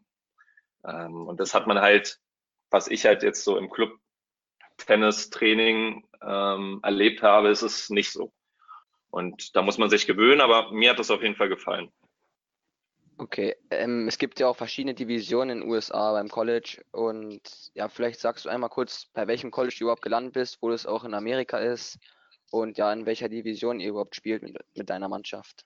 Ähm, 0.86 1.28
und 1.28 1.42
das 1.42 1.54
hat 1.54 1.68
man 1.68 1.82
halt, 1.82 2.20
was 2.70 2.88
ich 2.88 3.06
halt 3.06 3.22
jetzt 3.22 3.44
so 3.44 3.58
im 3.58 3.70
Club 3.70 4.00
Tennis-Training 4.78 6.08
ähm, 6.22 6.80
erlebt 6.84 7.22
habe, 7.22 7.50
ist 7.50 7.62
es 7.62 7.90
nicht 7.90 8.12
so. 8.12 8.32
Und 9.10 9.56
da 9.56 9.62
muss 9.62 9.78
man 9.78 9.90
sich 9.90 10.08
gewöhnen, 10.08 10.42
aber 10.42 10.72
mir 10.72 10.92
hat 10.92 11.00
das 11.00 11.12
auf 11.12 11.22
jeden 11.22 11.36
Fall 11.36 11.50
gefallen. 11.50 11.92
Okay, 13.20 13.56
ähm, 13.72 14.08
es 14.08 14.20
gibt 14.20 14.40
ja 14.40 14.48
auch 14.48 14.56
verschiedene 14.56 14.94
Divisionen 14.94 15.58
in 15.58 15.62
den 15.62 15.70
USA 15.72 16.12
beim 16.12 16.30
College 16.30 16.84
und 16.92 17.42
ja, 17.74 17.90
vielleicht 17.90 18.20
sagst 18.20 18.46
du 18.46 18.50
einmal 18.50 18.70
kurz, 18.70 19.08
bei 19.14 19.28
welchem 19.28 19.50
College 19.50 19.76
du 19.76 19.86
überhaupt 19.86 20.04
gelandet 20.04 20.34
bist, 20.34 20.60
wo 20.62 20.70
das 20.70 20.86
auch 20.86 21.04
in 21.04 21.16
Amerika 21.16 21.58
ist 21.58 21.98
und 22.52 22.78
ja, 22.78 22.94
in 22.94 23.08
welcher 23.08 23.28
Division 23.28 23.80
ihr 23.80 23.90
überhaupt 23.90 24.16
spielt 24.16 24.44
mit, 24.44 24.58
mit 24.76 24.90
deiner 24.92 25.10
Mannschaft. 25.10 25.66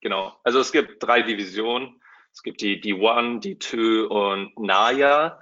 Genau, 0.00 0.38
also 0.42 0.60
es 0.60 0.72
gibt 0.72 1.02
drei 1.02 1.20
Divisionen. 1.22 2.00
Es 2.32 2.42
gibt 2.42 2.62
die 2.62 2.82
D1, 2.82 3.42
D2 3.42 4.06
und 4.06 4.58
Naya. 4.58 5.40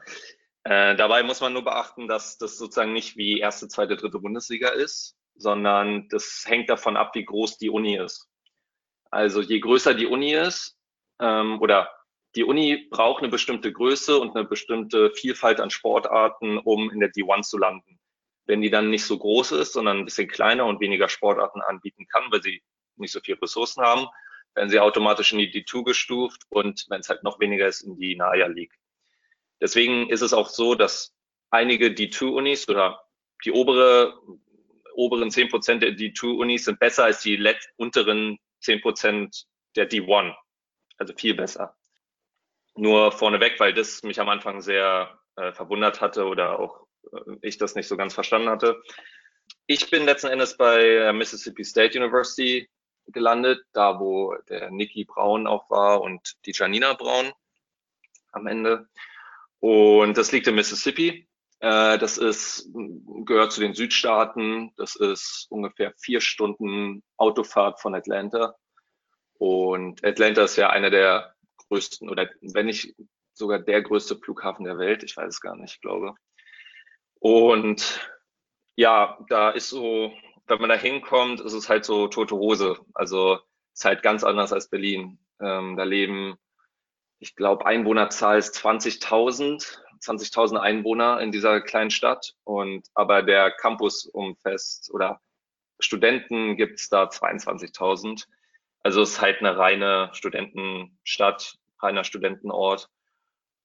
Äh, 0.65 0.95
dabei 0.97 1.23
muss 1.23 1.41
man 1.41 1.53
nur 1.53 1.65
beachten, 1.65 2.07
dass 2.07 2.39
das 2.39 2.57
sozusagen 2.57 2.93
nicht 2.93 3.17
wie 3.17 3.41
erste, 3.41 3.69
zweite, 3.69 3.97
dritte 3.97 4.21
Bundesliga 4.21 4.69
ist, 4.69 5.17
sondern 5.35 6.09
das 6.09 6.45
hängt 6.47 6.71
davon 6.71 6.97
ab, 6.97 7.15
wie 7.15 7.25
groß 7.25 7.59
die 7.59 7.71
Uni 7.71 7.97
ist. 7.97 8.29
Also 9.11 9.41
je 9.41 9.59
größer 9.61 9.95
die 9.95 10.07
Uni 10.07 10.35
ist, 10.35 10.79
ähm, 11.21 11.61
oder 11.61 11.91
die 12.35 12.45
Uni 12.45 12.89
braucht 12.91 13.23
eine 13.23 13.31
bestimmte 13.31 13.73
Größe 13.73 14.19
und 14.19 14.35
eine 14.35 14.47
bestimmte 14.47 15.11
Vielfalt 15.15 15.61
an 15.61 15.71
Sportarten, 15.71 16.59
um 16.59 16.91
in 16.91 17.01
der 17.01 17.13
D1 17.13 17.43
zu 17.43 17.59
landen. 17.59 17.99
Wenn 18.47 18.63
die 18.63 18.71
dann 18.71 18.91
nicht 18.91 19.05
so 19.05 19.19
groß 19.19 19.53
ist, 19.53 19.73
sondern 19.73 19.99
ein 19.99 20.05
bisschen 20.05 20.29
kleiner 20.29 20.67
und 20.67 20.81
weniger 20.81 21.09
Sportarten 21.09 21.61
anbieten 21.61 22.07
kann, 22.09 22.25
weil 22.31 22.43
sie 22.43 22.63
nicht 22.97 23.13
so 23.13 23.21
viel 23.21 23.35
Ressourcen 23.35 23.83
haben, 23.83 24.07
werden 24.55 24.71
sie 24.71 24.81
automatisch 24.81 25.33
in 25.33 25.39
die 25.39 25.53
D2 25.53 25.85
gestuft 25.85 26.43
und 26.49 26.87
wenn 26.89 27.01
es 27.01 27.09
halt 27.09 27.23
noch 27.23 27.41
weniger 27.41 27.67
ist, 27.67 27.83
in 27.83 27.97
die 27.97 28.17
Naya 28.17 28.47
League. 28.47 28.75
Deswegen 29.63 30.11
ist 30.11 30.23
es 30.23 30.35
auch 30.35 30.49
so, 30.49 30.75
dass 30.75 31.15
einige 31.51 31.87
D2-Unis 31.87 32.69
oder 32.69 33.01
die 33.45 33.53
obere, 33.53 34.19
oberen 34.95 35.31
10% 35.31 35.79
der 35.79 35.93
D2-Unis 35.93 36.65
sind 36.65 36.81
besser 36.81 37.05
als 37.05 37.23
die 37.23 37.39
unteren 37.77 38.39
10% 38.63 39.45
der 39.77 39.89
D1. 39.89 40.35
Also 40.99 41.15
viel 41.15 41.35
besser. 41.35 41.77
Nur 42.75 43.13
vorneweg, 43.13 43.61
weil 43.61 43.73
das 43.73 44.03
mich 44.03 44.21
am 44.21 44.29
Anfang 44.29 44.61
sehr 44.61 45.17
äh, 45.37 45.53
verwundert 45.53 46.01
hatte 46.01 46.27
oder 46.27 46.59
auch 46.59 46.87
äh, 47.13 47.37
ich 47.43 47.57
das 47.57 47.77
nicht 47.77 47.87
so 47.87 47.97
ganz 47.97 48.15
verstanden 48.15 48.49
hatte. 48.49 48.83
Ich 49.67 49.91
bin 49.91 50.05
letzten 50.05 50.29
Endes 50.29 50.57
bei 50.57 51.13
Mississippi 51.13 51.65
State 51.65 51.99
University 51.99 52.69
gelandet, 53.07 53.65
da 53.73 54.01
wo 54.01 54.35
der 54.49 54.71
Nicky 54.71 55.05
Braun 55.05 55.47
auch 55.47 55.71
war 55.71 56.01
und 56.01 56.37
die 56.47 56.53
Janina 56.53 56.95
Braun 56.95 57.33
am 58.33 58.47
Ende. 58.47 58.89
Und 59.63 60.19
das 60.19 60.33
liegt 60.33 60.47
in 60.47 60.55
Mississippi. 60.57 61.29
Äh, 61.61 61.99
das 61.99 62.19
ist, 62.19 62.69
gehört 63.25 63.53
zu 63.53 63.61
den 63.61 63.75
Südstaaten. 63.75 64.73
Das 64.77 64.97
ist 64.97 65.47
ungefähr 65.51 65.95
vier 65.99 66.21
Stunden 66.21 67.03
Autofahrt 67.17 67.81
von 67.81 67.95
Atlanta. 67.95 68.57
Und 69.39 70.05
Atlanta 70.05 70.45
ist 70.45 70.57
ja 70.57 70.71
einer 70.71 70.91
der 70.91 71.35
größten 71.69 72.09
oder 72.11 72.29
wenn 72.41 72.67
nicht 72.67 72.95
sogar 73.35 73.59
der 73.59 73.83
größte 73.83 74.17
Flughafen 74.17 74.65
der 74.65 74.79
Welt. 74.79 75.03
Ich 75.03 75.17
weiß 75.17 75.35
es 75.35 75.41
gar 75.41 75.57
nicht, 75.57 75.75
ich 75.75 75.81
glaube. 75.81 76.15
Und 77.21 78.01
ja, 78.77 79.19
da 79.29 79.51
ist 79.51 79.69
so 79.69 80.13
wenn 80.47 80.61
man 80.61 80.71
da 80.71 80.77
hinkommt, 80.77 81.41
ist 81.41 81.53
es 81.53 81.69
halt 81.69 81.85
so 81.85 82.09
tote 82.09 82.37
Hose. 82.37 82.79
Also 82.95 83.41
ist 83.73 83.85
halt 83.85 84.03
ganz 84.03 84.25
anders 84.25 84.53
als 84.53 84.69
Berlin. 84.69 85.19
Ähm, 85.41 85.77
da 85.77 85.85
leben, 85.85 86.37
ich 87.23 87.37
glaube, 87.37 87.65
Einwohnerzahl 87.67 88.37
ist 88.37 88.57
20.000, 88.57 89.79
20.000 90.01 90.57
Einwohner 90.57 91.21
in 91.21 91.31
dieser 91.31 91.61
kleinen 91.61 91.91
Stadt. 91.91 92.35
Und 92.43 92.89
aber 92.95 93.23
der 93.23 93.53
Campus 93.53 94.07
umfasst 94.07 94.93
oder 94.93 95.21
Studenten 95.79 96.57
gibt 96.57 96.81
es 96.81 96.89
da 96.89 97.05
22.000. 97.05 98.27
Also 98.83 99.03
es 99.03 99.11
ist 99.11 99.21
halt 99.21 99.39
eine 99.39 99.57
reine 99.57 100.11
Studentenstadt, 100.13 101.59
reiner 101.81 102.03
Studentenort. 102.03 102.91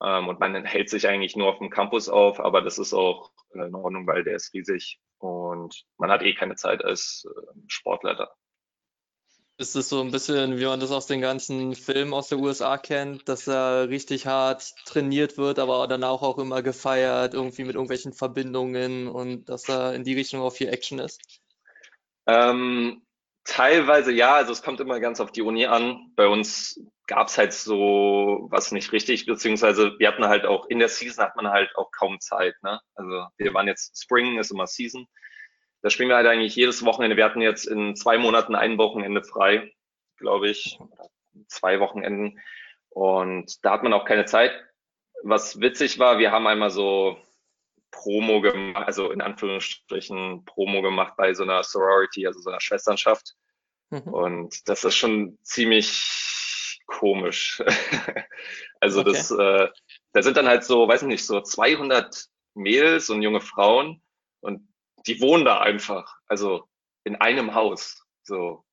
Ähm, 0.03 0.27
und 0.27 0.39
man 0.39 0.63
hält 0.63 0.91
sich 0.91 1.07
eigentlich 1.07 1.35
nur 1.35 1.49
auf 1.49 1.57
dem 1.57 1.71
Campus 1.71 2.09
auf, 2.09 2.39
aber 2.39 2.61
das 2.61 2.77
ist 2.77 2.93
auch 2.93 3.31
in 3.55 3.73
Ordnung, 3.73 4.05
weil 4.05 4.23
der 4.23 4.35
ist 4.35 4.53
riesig. 4.53 4.99
Und 5.17 5.83
man 5.97 6.11
hat 6.11 6.21
eh 6.21 6.35
keine 6.35 6.55
Zeit 6.55 6.85
als 6.85 7.27
äh, 7.27 7.59
Sportleiter. 7.65 8.35
Ist 9.59 9.75
es 9.75 9.89
so 9.89 10.01
ein 10.01 10.11
bisschen, 10.11 10.59
wie 10.59 10.65
man 10.65 10.79
das 10.79 10.91
aus 10.91 11.07
den 11.07 11.19
ganzen 11.19 11.73
Filmen 11.73 12.13
aus 12.13 12.29
der 12.29 12.37
USA 12.37 12.77
kennt, 12.77 13.27
dass 13.27 13.47
er 13.47 13.89
richtig 13.89 14.27
hart 14.27 14.75
trainiert 14.85 15.37
wird, 15.39 15.57
aber 15.57 15.87
danach 15.87 16.21
auch 16.21 16.37
immer 16.37 16.61
gefeiert, 16.61 17.33
irgendwie 17.33 17.63
mit 17.63 17.73
irgendwelchen 17.73 18.13
Verbindungen 18.13 19.07
und 19.07 19.49
dass 19.49 19.63
da 19.63 19.93
in 19.93 20.03
die 20.03 20.13
Richtung 20.13 20.41
auch 20.41 20.53
viel 20.53 20.69
Action 20.69 20.99
ist? 20.99 21.21
Ähm, 22.27 23.01
teilweise 23.45 24.11
ja, 24.11 24.35
also 24.35 24.51
es 24.51 24.61
kommt 24.61 24.79
immer 24.79 24.99
ganz 24.99 25.19
auf 25.19 25.31
die 25.31 25.41
Uni 25.41 25.65
an. 25.65 26.11
Bei 26.15 26.27
uns 26.27 26.79
gab 27.07 27.29
es 27.29 27.37
halt 27.39 27.53
so 27.53 28.47
was 28.51 28.71
nicht 28.71 28.91
richtig, 28.91 29.25
beziehungsweise 29.25 29.93
wir 29.97 30.07
hatten 30.09 30.25
halt 30.25 30.45
auch, 30.45 30.67
in 30.67 30.77
der 30.77 30.89
Season 30.89 31.25
hat 31.25 31.35
man 31.35 31.47
halt 31.47 31.75
auch 31.77 31.89
kaum 31.91 32.19
Zeit. 32.19 32.53
Ne? 32.61 32.79
Also 32.93 33.25
wir 33.37 33.53
waren 33.55 33.67
jetzt, 33.67 33.99
Spring 33.99 34.37
ist 34.37 34.51
immer 34.51 34.67
Season. 34.67 35.07
Da 35.81 35.89
spielen 35.89 36.09
wir 36.09 36.15
halt 36.15 36.27
eigentlich 36.27 36.55
jedes 36.55 36.83
Wochenende. 36.85 37.17
Wir 37.17 37.25
hatten 37.25 37.41
jetzt 37.41 37.65
in 37.65 37.95
zwei 37.95 38.17
Monaten 38.17 38.55
ein 38.55 38.77
Wochenende 38.77 39.23
frei, 39.23 39.71
glaube 40.17 40.49
ich, 40.49 40.79
zwei 41.47 41.79
Wochenenden. 41.79 42.39
Und 42.89 43.63
da 43.63 43.71
hat 43.71 43.83
man 43.83 43.93
auch 43.93 44.05
keine 44.05 44.25
Zeit. 44.25 44.51
Was 45.23 45.59
witzig 45.59 45.99
war, 45.99 46.19
wir 46.19 46.31
haben 46.31 46.47
einmal 46.47 46.69
so 46.69 47.17
Promo 47.91 48.41
gemacht, 48.41 48.85
also 48.85 49.11
in 49.11 49.21
Anführungsstrichen 49.21 50.45
Promo 50.45 50.81
gemacht 50.81 51.13
bei 51.17 51.33
so 51.33 51.43
einer 51.43 51.63
Sorority, 51.63 52.27
also 52.27 52.39
so 52.39 52.49
einer 52.49 52.61
Schwesternschaft. 52.61 53.35
Mhm. 53.89 54.13
Und 54.13 54.69
das 54.69 54.83
ist 54.83 54.95
schon 54.95 55.37
ziemlich 55.43 56.79
komisch. 56.87 57.61
also 58.79 59.01
okay. 59.01 59.11
das, 59.11 59.31
äh, 59.31 59.67
da 60.13 60.21
sind 60.21 60.37
dann 60.37 60.47
halt 60.47 60.63
so, 60.63 60.87
weiß 60.87 61.03
ich 61.03 61.07
nicht, 61.07 61.25
so 61.25 61.41
200 61.41 62.25
Mädels 62.55 63.09
und 63.09 63.21
junge 63.21 63.41
Frauen 63.41 64.01
und 64.41 64.67
die 65.07 65.21
wohnen 65.21 65.45
da 65.45 65.59
einfach, 65.59 66.17
also 66.27 66.67
in 67.03 67.15
einem 67.15 67.55
Haus. 67.55 68.05
So, 68.23 68.65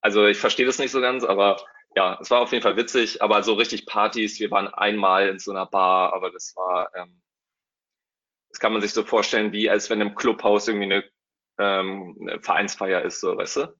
also 0.00 0.26
ich 0.26 0.38
verstehe 0.38 0.66
das 0.66 0.78
nicht 0.78 0.92
so 0.92 1.00
ganz, 1.00 1.24
aber 1.24 1.56
ja, 1.96 2.18
es 2.20 2.30
war 2.30 2.40
auf 2.40 2.52
jeden 2.52 2.62
Fall 2.62 2.76
witzig, 2.76 3.22
aber 3.22 3.42
so 3.42 3.54
richtig 3.54 3.86
Partys, 3.86 4.38
wir 4.38 4.50
waren 4.50 4.68
einmal 4.68 5.28
in 5.28 5.38
so 5.38 5.50
einer 5.50 5.66
Bar, 5.66 6.12
aber 6.12 6.30
das 6.30 6.54
war, 6.54 6.94
ähm, 6.94 7.22
das 8.50 8.60
kann 8.60 8.72
man 8.72 8.82
sich 8.82 8.92
so 8.92 9.02
vorstellen, 9.02 9.52
wie 9.52 9.68
als 9.68 9.90
wenn 9.90 10.00
im 10.00 10.14
Clubhaus 10.14 10.68
irgendwie 10.68 10.94
eine, 10.94 11.04
ähm, 11.58 12.16
eine 12.20 12.40
Vereinsfeier 12.40 13.02
ist, 13.02 13.20
so, 13.20 13.36
weißt 13.36 13.56
du? 13.56 13.74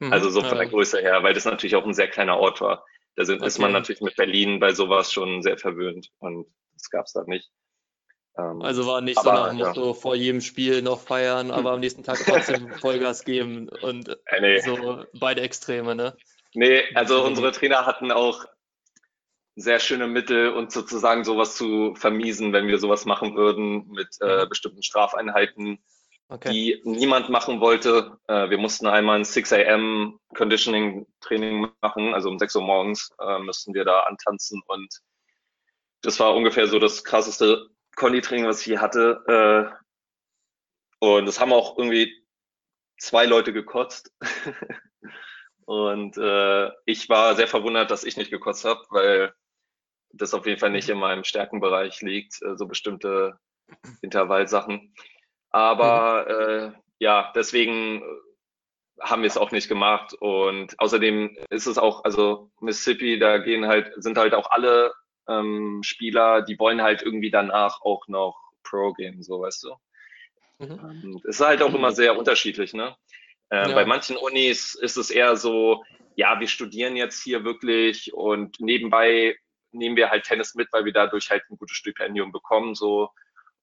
Mhm, 0.00 0.12
also 0.12 0.28
so 0.28 0.42
von 0.42 0.58
der 0.58 0.66
Größe 0.68 1.00
her, 1.00 1.22
weil 1.22 1.34
das 1.34 1.44
natürlich 1.44 1.76
auch 1.76 1.86
ein 1.86 1.94
sehr 1.94 2.08
kleiner 2.08 2.36
Ort 2.36 2.60
war. 2.60 2.84
Da 3.14 3.24
sind, 3.24 3.36
okay. 3.36 3.46
ist 3.46 3.58
man 3.58 3.72
natürlich 3.72 4.00
mit 4.00 4.16
Berlin 4.16 4.58
bei 4.58 4.72
sowas 4.72 5.12
schon 5.12 5.42
sehr 5.42 5.56
verwöhnt 5.56 6.10
und 6.18 6.46
das 6.74 6.90
gab 6.90 7.06
es 7.06 7.12
da 7.12 7.22
nicht. 7.24 7.50
Ähm, 8.38 8.62
also 8.62 8.86
war 8.86 9.00
nicht 9.00 9.18
aber, 9.18 9.36
so 9.36 9.42
nach 9.42 9.52
Motto 9.52 9.86
ja. 9.88 9.94
vor 9.94 10.14
jedem 10.14 10.40
Spiel 10.40 10.82
noch 10.82 11.00
feiern, 11.00 11.50
aber 11.50 11.72
am 11.72 11.80
nächsten 11.80 12.02
Tag 12.02 12.18
trotzdem 12.24 12.68
Vollgas 12.80 13.24
geben 13.24 13.68
und 13.68 14.08
äh, 14.08 14.40
nee. 14.40 14.60
so 14.60 15.04
beide 15.18 15.42
Extreme, 15.42 15.94
ne? 15.94 16.16
Nee, 16.54 16.82
also 16.94 17.24
unsere 17.24 17.52
Trainer 17.52 17.86
hatten 17.86 18.12
auch 18.12 18.44
sehr 19.54 19.80
schöne 19.80 20.06
Mittel, 20.06 20.50
uns 20.50 20.72
sozusagen 20.72 21.24
sowas 21.24 21.56
zu 21.56 21.94
vermiesen, 21.94 22.52
wenn 22.52 22.68
wir 22.68 22.78
sowas 22.78 23.04
machen 23.04 23.36
würden 23.36 23.88
mit 23.88 24.08
äh, 24.20 24.44
mhm. 24.44 24.48
bestimmten 24.48 24.82
Strafeinheiten 24.82 25.78
okay. 26.32 26.50
die 26.50 26.82
niemand 26.84 27.28
machen 27.28 27.60
wollte. 27.60 28.18
Äh, 28.26 28.50
wir 28.50 28.58
mussten 28.58 28.86
einmal 28.86 29.18
ein 29.18 29.24
6 29.24 29.52
a.m. 29.52 30.18
Conditioning 30.34 31.06
Training 31.20 31.68
machen, 31.80 32.14
also 32.14 32.30
um 32.30 32.38
6 32.38 32.56
Uhr 32.56 32.62
morgens 32.62 33.10
äh, 33.20 33.38
mussten 33.38 33.74
wir 33.74 33.84
da 33.84 34.00
antanzen 34.00 34.62
und 34.66 35.00
das 36.00 36.18
war 36.18 36.34
ungefähr 36.34 36.66
so 36.66 36.78
das 36.78 37.04
krasseste 37.04 37.68
Conditraining, 37.96 38.46
was 38.46 38.60
ich 38.60 38.66
je 38.66 38.78
hatte. 38.78 39.22
Äh, 39.26 41.04
und 41.04 41.26
das 41.26 41.40
haben 41.40 41.52
auch 41.52 41.76
irgendwie 41.78 42.24
zwei 42.98 43.26
Leute 43.26 43.52
gekotzt. 43.52 44.12
und 45.64 46.16
äh, 46.16 46.70
ich 46.86 47.08
war 47.08 47.34
sehr 47.34 47.48
verwundert, 47.48 47.90
dass 47.90 48.04
ich 48.04 48.16
nicht 48.16 48.30
gekotzt 48.30 48.64
habe, 48.64 48.80
weil 48.90 49.34
das 50.12 50.34
auf 50.34 50.46
jeden 50.46 50.60
Fall 50.60 50.70
nicht 50.70 50.88
in 50.88 50.98
meinem 50.98 51.24
Stärkenbereich 51.24 52.00
liegt, 52.02 52.40
äh, 52.42 52.56
so 52.56 52.66
bestimmte 52.66 53.38
Intervallsachen. 54.02 54.94
Aber 55.50 56.28
äh, 56.28 56.72
ja, 56.98 57.32
deswegen 57.34 58.02
haben 59.00 59.22
wir 59.22 59.26
es 59.26 59.36
auch 59.36 59.50
nicht 59.50 59.68
gemacht. 59.68 60.14
Und 60.14 60.78
außerdem 60.78 61.36
ist 61.50 61.66
es 61.66 61.78
auch, 61.78 62.04
also 62.04 62.50
Mississippi, 62.60 63.18
da 63.18 63.38
gehen 63.38 63.66
halt, 63.66 63.92
sind 63.96 64.18
halt 64.18 64.34
auch 64.34 64.50
alle 64.50 64.92
ähm, 65.28 65.82
Spieler, 65.82 66.42
die 66.42 66.58
wollen 66.58 66.82
halt 66.82 67.02
irgendwie 67.02 67.30
danach 67.30 67.80
auch 67.82 68.06
noch 68.08 68.36
Pro 68.62 68.92
gehen, 68.92 69.22
so 69.22 69.40
weißt 69.40 69.64
du. 69.64 69.74
Mhm. 70.64 71.20
Es 71.24 71.36
ist 71.36 71.46
halt 71.46 71.62
auch 71.62 71.74
immer 71.74 71.92
sehr 71.92 72.16
unterschiedlich, 72.16 72.74
ne? 72.74 72.96
Äh, 73.50 73.68
ja. 73.68 73.74
Bei 73.74 73.84
manchen 73.84 74.16
Unis 74.16 74.74
ist 74.74 74.96
es 74.96 75.10
eher 75.10 75.36
so, 75.36 75.84
ja, 76.14 76.38
wir 76.40 76.48
studieren 76.48 76.96
jetzt 76.96 77.22
hier 77.22 77.44
wirklich 77.44 78.12
und 78.14 78.60
nebenbei 78.60 79.36
nehmen 79.72 79.96
wir 79.96 80.10
halt 80.10 80.24
Tennis 80.24 80.54
mit, 80.54 80.68
weil 80.72 80.84
wir 80.84 80.92
dadurch 80.92 81.30
halt 81.30 81.42
ein 81.50 81.56
gutes 81.56 81.76
Stipendium 81.76 82.32
bekommen, 82.32 82.74
so. 82.74 83.10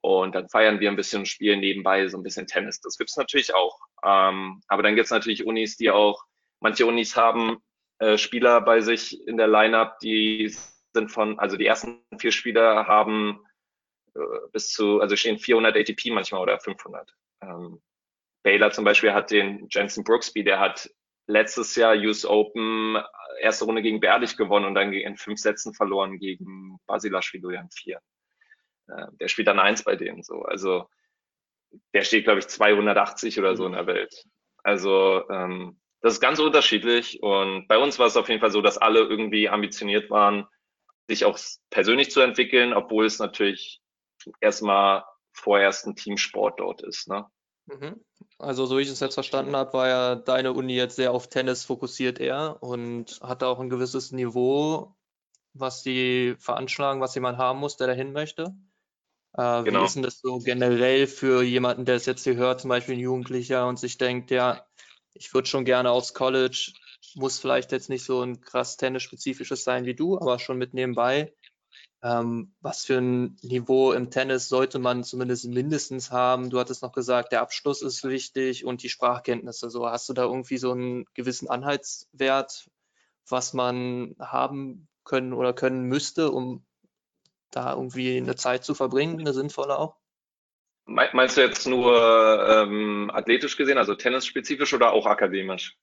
Und 0.01 0.33
dann 0.33 0.47
feiern 0.47 0.79
wir 0.79 0.89
ein 0.89 0.95
bisschen, 0.95 1.25
spielen 1.25 1.59
nebenbei 1.59 2.07
so 2.07 2.17
ein 2.17 2.23
bisschen 2.23 2.47
Tennis. 2.47 2.79
Das 2.79 2.97
gibt's 2.97 3.17
natürlich 3.17 3.53
auch. 3.53 3.77
Ähm, 4.03 4.61
aber 4.67 4.81
dann 4.81 4.95
gibt's 4.95 5.11
natürlich 5.11 5.45
Unis, 5.45 5.75
die 5.75 5.91
auch, 5.91 6.23
manche 6.61 6.85
Unis 6.85 7.17
haben 7.17 7.57
äh, 7.99 8.17
Spieler 8.17 8.61
bei 8.61 8.79
sich 8.79 9.25
in 9.27 9.37
der 9.37 9.47
Lineup, 9.47 9.99
die 9.99 10.55
sind 10.99 11.11
von, 11.11 11.39
also 11.39 11.57
die 11.57 11.65
ersten 11.65 12.01
vier 12.19 12.31
Spieler 12.31 12.87
haben 12.87 13.45
äh, 14.15 14.19
bis 14.51 14.71
zu, 14.71 14.99
also 14.99 15.15
stehen 15.15 15.39
400 15.39 15.75
ATP 15.75 16.11
manchmal 16.11 16.41
oder 16.41 16.59
500. 16.59 17.13
Ähm, 17.41 17.81
Baylor 18.43 18.71
zum 18.71 18.85
Beispiel 18.85 19.13
hat 19.13 19.31
den 19.31 19.67
Jensen 19.69 20.03
Brooksby, 20.03 20.43
der 20.43 20.59
hat 20.59 20.89
letztes 21.27 21.75
Jahr 21.75 21.95
US 21.95 22.25
Open 22.25 22.97
erste 23.39 23.65
Runde 23.65 23.81
gegen 23.81 23.99
Berdich 23.99 24.35
gewonnen 24.35 24.65
und 24.65 24.75
dann 24.75 24.91
in 24.91 25.17
fünf 25.17 25.39
Sätzen 25.39 25.73
verloren 25.73 26.17
gegen 26.17 26.79
Basilashvili 26.87 27.55
in 27.55 27.69
vier. 27.71 28.01
Äh, 28.87 29.07
der 29.19 29.27
spielt 29.27 29.47
dann 29.47 29.59
eins 29.59 29.83
bei 29.83 29.95
denen 29.95 30.23
so. 30.23 30.41
Also 30.41 30.89
der 31.93 32.01
steht, 32.01 32.23
glaube 32.23 32.39
ich, 32.39 32.47
280 32.47 33.39
oder 33.39 33.55
so 33.55 33.65
in 33.65 33.73
der 33.73 33.87
Welt. 33.87 34.25
Also 34.63 35.23
ähm, 35.29 35.79
das 36.01 36.13
ist 36.13 36.19
ganz 36.21 36.39
unterschiedlich. 36.39 37.21
Und 37.21 37.67
bei 37.67 37.77
uns 37.77 37.99
war 37.99 38.07
es 38.07 38.17
auf 38.17 38.29
jeden 38.29 38.41
Fall 38.41 38.51
so, 38.51 38.61
dass 38.61 38.77
alle 38.77 39.01
irgendwie 39.01 39.49
ambitioniert 39.49 40.09
waren, 40.09 40.47
sich 41.09 41.25
auch 41.25 41.37
persönlich 41.69 42.11
zu 42.11 42.21
entwickeln, 42.21 42.73
obwohl 42.73 43.05
es 43.05 43.19
natürlich 43.19 43.81
erstmal 44.39 45.03
vorerst 45.33 45.85
ein 45.87 45.95
Teamsport 45.95 46.59
dort 46.59 46.81
ist. 46.81 47.07
Ne? 47.07 47.25
Mhm. 47.65 48.03
Also, 48.37 48.65
so 48.65 48.77
wie 48.77 48.83
ich 48.83 48.89
es 48.89 48.99
jetzt 48.99 49.15
verstanden 49.15 49.55
habe, 49.55 49.73
war 49.73 49.87
ja 49.87 50.15
deine 50.15 50.53
Uni 50.53 50.75
jetzt 50.75 50.95
sehr 50.95 51.11
auf 51.11 51.27
Tennis 51.27 51.65
fokussiert 51.65 52.19
eher 52.19 52.61
und 52.61 53.19
hatte 53.21 53.47
auch 53.47 53.59
ein 53.59 53.69
gewisses 53.69 54.11
Niveau, 54.11 54.95
was 55.53 55.83
die 55.83 56.35
veranschlagen, 56.39 57.01
was 57.01 57.15
jemand 57.15 57.37
haben 57.37 57.59
muss, 57.59 57.75
der 57.75 57.87
dahin 57.87 58.13
möchte. 58.13 58.53
Äh, 59.33 59.63
genau. 59.63 59.81
Wie 59.81 59.85
ist 59.85 59.95
denn 59.95 60.03
das 60.03 60.19
so 60.19 60.39
generell 60.39 61.07
für 61.07 61.43
jemanden, 61.43 61.85
der 61.85 61.95
es 61.95 62.05
jetzt 62.05 62.23
hier 62.23 62.35
hört, 62.35 62.61
zum 62.61 62.69
Beispiel 62.69 62.95
ein 62.95 63.01
Jugendlicher 63.01 63.67
und 63.67 63.79
sich 63.79 63.97
denkt, 63.97 64.31
ja, 64.31 64.65
ich 65.13 65.33
würde 65.33 65.47
schon 65.47 65.65
gerne 65.65 65.91
aufs 65.91 66.13
College, 66.13 66.71
muss 67.15 67.39
vielleicht 67.39 67.71
jetzt 67.71 67.89
nicht 67.89 68.03
so 68.03 68.21
ein 68.21 68.41
krass 68.41 68.77
tennisspezifisches 68.77 69.63
sein 69.63 69.85
wie 69.85 69.95
du, 69.95 70.17
aber 70.17 70.39
schon 70.39 70.57
mit 70.57 70.73
nebenbei. 70.73 71.33
Ähm, 72.01 72.53
was 72.61 72.85
für 72.85 72.97
ein 72.97 73.37
Niveau 73.41 73.91
im 73.91 74.09
Tennis 74.09 74.47
sollte 74.47 74.79
man 74.79 75.03
zumindest 75.03 75.45
mindestens 75.45 76.11
haben? 76.11 76.49
Du 76.49 76.59
hattest 76.59 76.81
noch 76.81 76.93
gesagt, 76.93 77.31
der 77.33 77.41
Abschluss 77.41 77.81
ist 77.81 78.03
wichtig 78.05 78.63
und 78.63 78.83
die 78.83 78.89
Sprachkenntnisse. 78.89 79.69
So 79.69 79.89
hast 79.89 80.07
du 80.07 80.13
da 80.13 80.23
irgendwie 80.23 80.57
so 80.57 80.71
einen 80.71 81.05
gewissen 81.13 81.49
Anhaltswert, 81.49 82.69
was 83.27 83.53
man 83.53 84.15
haben 84.19 84.87
können 85.03 85.33
oder 85.33 85.53
können 85.53 85.83
müsste, 85.83 86.31
um 86.31 86.65
da 87.51 87.73
irgendwie 87.73 88.17
eine 88.17 88.35
Zeit 88.35 88.63
zu 88.63 88.75
verbringen, 88.75 89.19
eine 89.19 89.33
sinnvolle 89.33 89.77
auch? 89.77 89.97
Meinst 90.85 91.37
du 91.37 91.41
jetzt 91.41 91.67
nur 91.67 92.47
ähm, 92.47 93.11
athletisch 93.13 93.57
gesehen, 93.57 93.77
also 93.77 93.93
tennisspezifisch 93.93 94.73
oder 94.73 94.91
auch 94.91 95.05
akademisch? 95.05 95.77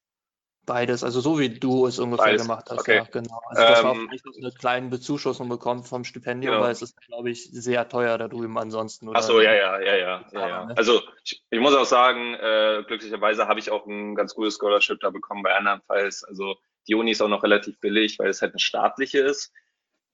Beides, 0.66 1.04
also 1.04 1.20
so 1.20 1.38
wie 1.38 1.48
du 1.48 1.86
es 1.86 2.00
ungefähr 2.00 2.26
Beides. 2.26 2.42
gemacht 2.42 2.66
hast, 2.68 2.80
okay. 2.80 2.96
ja, 2.96 3.04
genau. 3.04 3.40
Also 3.50 3.62
dass 3.62 3.80
ähm, 3.80 3.86
man 3.86 4.08
vielleicht 4.08 4.26
eine 4.36 4.50
kleine 4.50 4.88
Bezuschussung 4.88 5.48
bekommt 5.48 5.86
vom 5.86 6.02
Stipendium, 6.02 6.54
genau. 6.54 6.64
weil 6.64 6.72
es 6.72 6.82
ist, 6.82 7.00
glaube 7.02 7.30
ich, 7.30 7.44
sehr 7.44 7.88
teuer 7.88 8.18
da 8.18 8.26
drüben 8.26 8.58
ansonsten. 8.58 9.08
Ach 9.14 9.22
so, 9.22 9.40
ja, 9.40 9.54
ja, 9.54 9.80
ja, 9.80 9.94
ja, 9.94 10.24
ja, 10.32 10.48
ja. 10.48 10.64
Ne? 10.64 10.74
Also 10.76 11.02
ich, 11.24 11.40
ich, 11.50 11.60
muss 11.60 11.74
auch 11.76 11.84
sagen, 11.84 12.34
äh, 12.34 12.82
glücklicherweise 12.84 13.46
habe 13.46 13.60
ich 13.60 13.70
auch 13.70 13.86
ein 13.86 14.16
ganz 14.16 14.34
gutes 14.34 14.56
Scholarship 14.56 14.98
da 14.98 15.10
bekommen 15.10 15.44
bei 15.44 15.54
andernfalls. 15.54 16.24
Also 16.24 16.56
die 16.88 16.96
Uni 16.96 17.12
ist 17.12 17.22
auch 17.22 17.28
noch 17.28 17.44
relativ 17.44 17.78
billig, 17.78 18.18
weil 18.18 18.28
es 18.28 18.42
halt 18.42 18.52
eine 18.52 18.60
staatliche 18.60 19.20
ist. 19.20 19.52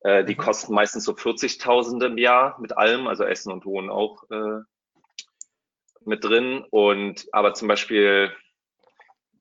Äh, 0.00 0.24
die 0.24 0.34
mhm. 0.34 0.38
kosten 0.38 0.74
meistens 0.74 1.04
so 1.04 1.12
40.000 1.12 2.04
im 2.04 2.18
Jahr 2.18 2.60
mit 2.60 2.76
allem, 2.76 3.06
also 3.06 3.24
Essen 3.24 3.52
und 3.52 3.64
Wohnen 3.64 3.88
auch 3.88 4.24
äh, 4.30 4.60
mit 6.04 6.24
drin. 6.24 6.62
Und 6.70 7.26
aber 7.32 7.54
zum 7.54 7.68
Beispiel 7.68 8.32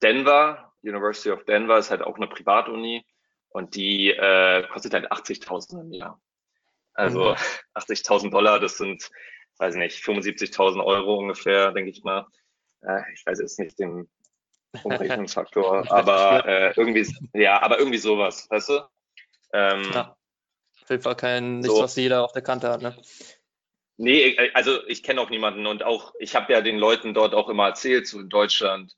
Denver, 0.01 0.70
University 0.83 1.31
of 1.31 1.43
Denver 1.45 1.77
ist 1.77 1.91
halt 1.91 2.01
auch 2.01 2.15
eine 2.15 2.27
Privatuni 2.27 3.05
und 3.49 3.75
die 3.75 4.09
äh, 4.11 4.67
kostet 4.67 4.93
halt 4.93 5.11
80.000 5.11 5.81
im 5.81 5.93
Jahr. 5.93 6.21
Also 6.93 7.31
mhm. 7.31 7.35
80.000 7.75 8.31
Dollar, 8.31 8.59
das 8.59 8.77
sind, 8.77 9.09
weiß 9.57 9.75
nicht, 9.75 10.03
75.000 10.03 10.83
Euro 10.83 11.15
ungefähr, 11.15 11.71
denke 11.71 11.91
ich 11.91 12.03
mal. 12.03 12.25
Äh, 12.81 13.01
ich 13.13 13.25
weiß 13.25 13.39
jetzt 13.39 13.59
nicht 13.59 13.79
den 13.79 14.09
Umrechnungsfaktor, 14.83 15.85
aber 15.91 16.45
äh, 16.47 16.73
irgendwie, 16.75 17.07
ja, 17.33 17.61
aber 17.61 17.79
irgendwie 17.79 17.97
sowas, 17.97 18.47
weißt 18.49 18.69
du? 18.69 18.81
Ähm, 19.53 19.83
ja. 19.93 20.15
Auf 20.81 20.89
jeden 20.89 21.03
Fall 21.03 21.15
kein, 21.15 21.59
nichts, 21.59 21.75
so. 21.75 21.83
was 21.83 21.95
jeder 21.95 22.23
auf 22.23 22.31
der 22.31 22.41
Kante 22.41 22.69
hat, 22.69 22.81
ne? 22.81 22.95
Nee, 23.97 24.29
äh, 24.29 24.51
also 24.53 24.85
ich 24.87 25.03
kenne 25.03 25.21
auch 25.21 25.29
niemanden 25.29 25.67
und 25.67 25.83
auch, 25.83 26.13
ich 26.19 26.35
habe 26.35 26.51
ja 26.51 26.61
den 26.61 26.77
Leuten 26.77 27.13
dort 27.13 27.33
auch 27.33 27.49
immer 27.49 27.67
erzählt, 27.67 28.07
so 28.07 28.19
in 28.19 28.29
Deutschland, 28.29 28.95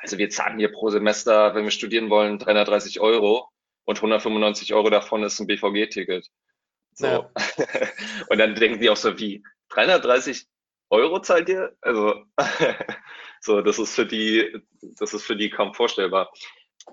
also 0.00 0.18
wir 0.18 0.30
zahlen 0.30 0.58
hier 0.58 0.72
pro 0.72 0.90
Semester, 0.90 1.54
wenn 1.54 1.64
wir 1.64 1.70
studieren 1.70 2.10
wollen, 2.10 2.38
330 2.38 3.00
Euro 3.00 3.48
und 3.84 3.96
195 3.96 4.74
Euro 4.74 4.90
davon 4.90 5.22
ist 5.22 5.38
ein 5.40 5.46
BVG-Ticket. 5.46 6.26
So. 6.92 7.06
Ja. 7.06 7.30
und 8.28 8.38
dann 8.38 8.54
denken 8.54 8.80
die 8.80 8.90
auch 8.90 8.96
so, 8.96 9.18
wie, 9.18 9.42
330 9.70 10.46
Euro 10.90 11.20
zahlt 11.20 11.48
ihr? 11.48 11.76
Also, 11.80 12.24
so, 13.40 13.60
das 13.62 13.78
ist 13.78 13.94
für 13.94 14.06
die, 14.06 14.60
das 14.80 15.14
ist 15.14 15.24
für 15.24 15.36
die 15.36 15.50
kaum 15.50 15.74
vorstellbar. 15.74 16.32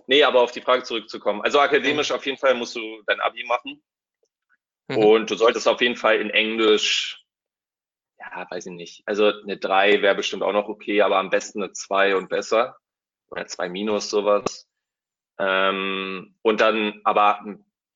Nee, 0.05 0.23
aber 0.23 0.41
auf 0.41 0.51
die 0.51 0.61
Frage 0.61 0.83
zurückzukommen. 0.83 1.41
Also 1.41 1.59
akademisch 1.59 2.11
auf 2.11 2.25
jeden 2.25 2.37
Fall 2.37 2.53
musst 2.55 2.75
du 2.75 3.01
dein 3.07 3.19
Abi 3.21 3.43
machen. 3.45 3.81
Mhm. 4.87 4.97
Und 4.97 5.31
du 5.31 5.35
solltest 5.35 5.67
auf 5.67 5.81
jeden 5.81 5.95
Fall 5.95 6.19
in 6.21 6.29
Englisch 6.29 7.27
ja, 8.19 8.47
weiß 8.49 8.65
ich 8.67 8.73
nicht. 8.73 9.03
Also 9.05 9.31
eine 9.31 9.57
3 9.57 10.01
wäre 10.01 10.15
bestimmt 10.15 10.43
auch 10.43 10.53
noch 10.53 10.67
okay, 10.67 11.01
aber 11.01 11.17
am 11.17 11.29
besten 11.29 11.61
eine 11.61 11.71
2 11.71 12.15
und 12.15 12.29
besser. 12.29 12.77
Oder 13.29 13.47
2 13.47 13.69
minus 13.69 14.09
sowas. 14.09 14.67
Ähm, 15.39 16.35
und 16.41 16.61
dann, 16.61 17.01
aber 17.03 17.43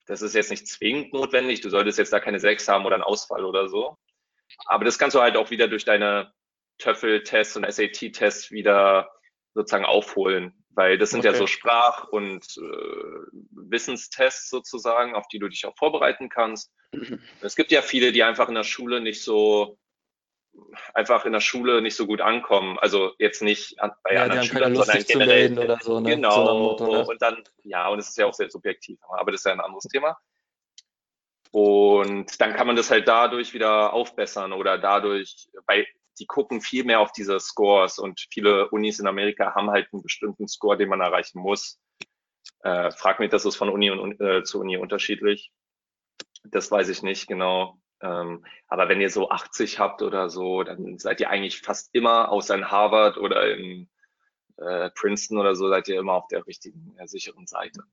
das 0.05 0.21
ist 0.21 0.35
jetzt 0.35 0.51
nicht 0.51 0.67
zwingend 0.67 1.13
notwendig. 1.13 1.61
Du 1.61 1.69
solltest 1.69 1.97
jetzt 1.97 2.13
da 2.13 2.19
keine 2.19 2.39
6 2.39 2.67
haben 2.67 2.85
oder 2.85 2.95
einen 2.95 3.03
Ausfall 3.03 3.45
oder 3.45 3.67
so. 3.67 3.97
Aber 4.65 4.85
das 4.85 4.99
kannst 4.99 5.15
du 5.15 5.21
halt 5.21 5.37
auch 5.37 5.49
wieder 5.49 5.67
durch 5.67 5.85
deine 5.85 6.33
TOEFL-Tests 6.79 7.55
und 7.55 7.71
SAT-Tests 7.71 8.51
wieder 8.51 9.11
sozusagen 9.53 9.85
aufholen, 9.85 10.53
weil 10.69 10.97
das 10.97 11.11
sind 11.11 11.19
okay. 11.19 11.29
ja 11.29 11.33
so 11.33 11.47
Sprach- 11.47 12.07
und 12.09 12.45
äh, 12.57 13.37
Wissenstests 13.51 14.49
sozusagen, 14.49 15.15
auf 15.15 15.27
die 15.27 15.39
du 15.39 15.47
dich 15.47 15.65
auch 15.65 15.77
vorbereiten 15.77 16.29
kannst. 16.29 16.73
Es 17.41 17.55
gibt 17.55 17.71
ja 17.71 17.81
viele, 17.81 18.11
die 18.11 18.23
einfach 18.23 18.49
in 18.49 18.55
der 18.55 18.63
Schule 18.63 19.01
nicht 19.01 19.23
so 19.23 19.77
einfach 20.93 21.25
in 21.25 21.33
der 21.33 21.39
Schule 21.39 21.81
nicht 21.81 21.95
so 21.95 22.05
gut 22.05 22.21
ankommen. 22.21 22.77
Also 22.79 23.13
jetzt 23.19 23.41
nicht 23.41 23.75
bei 24.03 24.13
ja, 24.13 24.23
anderen 24.23 24.43
Schülern, 24.43 24.75
sondern 24.75 25.03
generell. 25.03 25.59
Oder 25.59 25.77
so, 25.81 25.99
ne? 25.99 26.15
Genau. 26.15 26.31
So 26.31 26.59
Motto, 26.59 26.91
ne? 26.91 27.05
Und 27.05 27.21
dann, 27.21 27.43
ja, 27.63 27.87
und 27.87 27.99
es 27.99 28.09
ist 28.09 28.17
ja 28.17 28.25
auch 28.25 28.33
sehr 28.33 28.49
subjektiv, 28.49 28.99
aber 29.09 29.31
das 29.31 29.41
ist 29.41 29.45
ja 29.45 29.53
ein 29.53 29.61
anderes 29.61 29.85
Thema. 29.85 30.17
Und 31.51 32.39
dann 32.39 32.53
kann 32.53 32.67
man 32.67 32.77
das 32.77 32.89
halt 32.91 33.07
dadurch 33.07 33.53
wieder 33.53 33.93
aufbessern 33.93 34.53
oder 34.53 34.77
dadurch, 34.77 35.49
weil 35.67 35.85
die 36.19 36.25
gucken 36.25 36.61
viel 36.61 36.85
mehr 36.85 37.01
auf 37.01 37.11
diese 37.11 37.39
Scores 37.39 37.99
und 37.99 38.25
viele 38.31 38.69
Unis 38.69 38.99
in 38.99 39.07
Amerika 39.07 39.53
haben 39.53 39.69
halt 39.69 39.87
einen 39.91 40.01
bestimmten 40.01 40.47
Score, 40.47 40.77
den 40.77 40.87
man 40.87 41.01
erreichen 41.01 41.39
muss. 41.39 41.79
Äh, 42.63 42.91
frag 42.91 43.19
mich, 43.19 43.31
das 43.31 43.45
ist 43.45 43.55
von 43.55 43.69
Uni 43.69 43.91
und, 43.91 44.21
äh, 44.21 44.43
zu 44.43 44.59
Uni 44.59 44.77
unterschiedlich. 44.77 45.51
Das 46.43 46.71
weiß 46.71 46.89
ich 46.89 47.01
nicht 47.01 47.27
genau. 47.27 47.80
Ähm, 48.01 48.45
aber 48.67 48.89
wenn 48.89 49.01
ihr 49.01 49.09
so 49.09 49.29
80 49.29 49.79
habt 49.79 50.01
oder 50.01 50.29
so, 50.29 50.63
dann 50.63 50.97
seid 50.97 51.19
ihr 51.19 51.29
eigentlich 51.29 51.61
fast 51.61 51.89
immer, 51.93 52.31
außer 52.31 52.55
in 52.55 52.71
Harvard 52.71 53.17
oder 53.17 53.55
in 53.55 53.89
äh, 54.57 54.89
Princeton 54.91 55.37
oder 55.37 55.55
so, 55.55 55.69
seid 55.69 55.87
ihr 55.87 55.99
immer 55.99 56.13
auf 56.13 56.27
der 56.27 56.45
richtigen, 56.47 56.95
der 56.97 57.07
sicheren 57.07 57.47
Seite. 57.47 57.83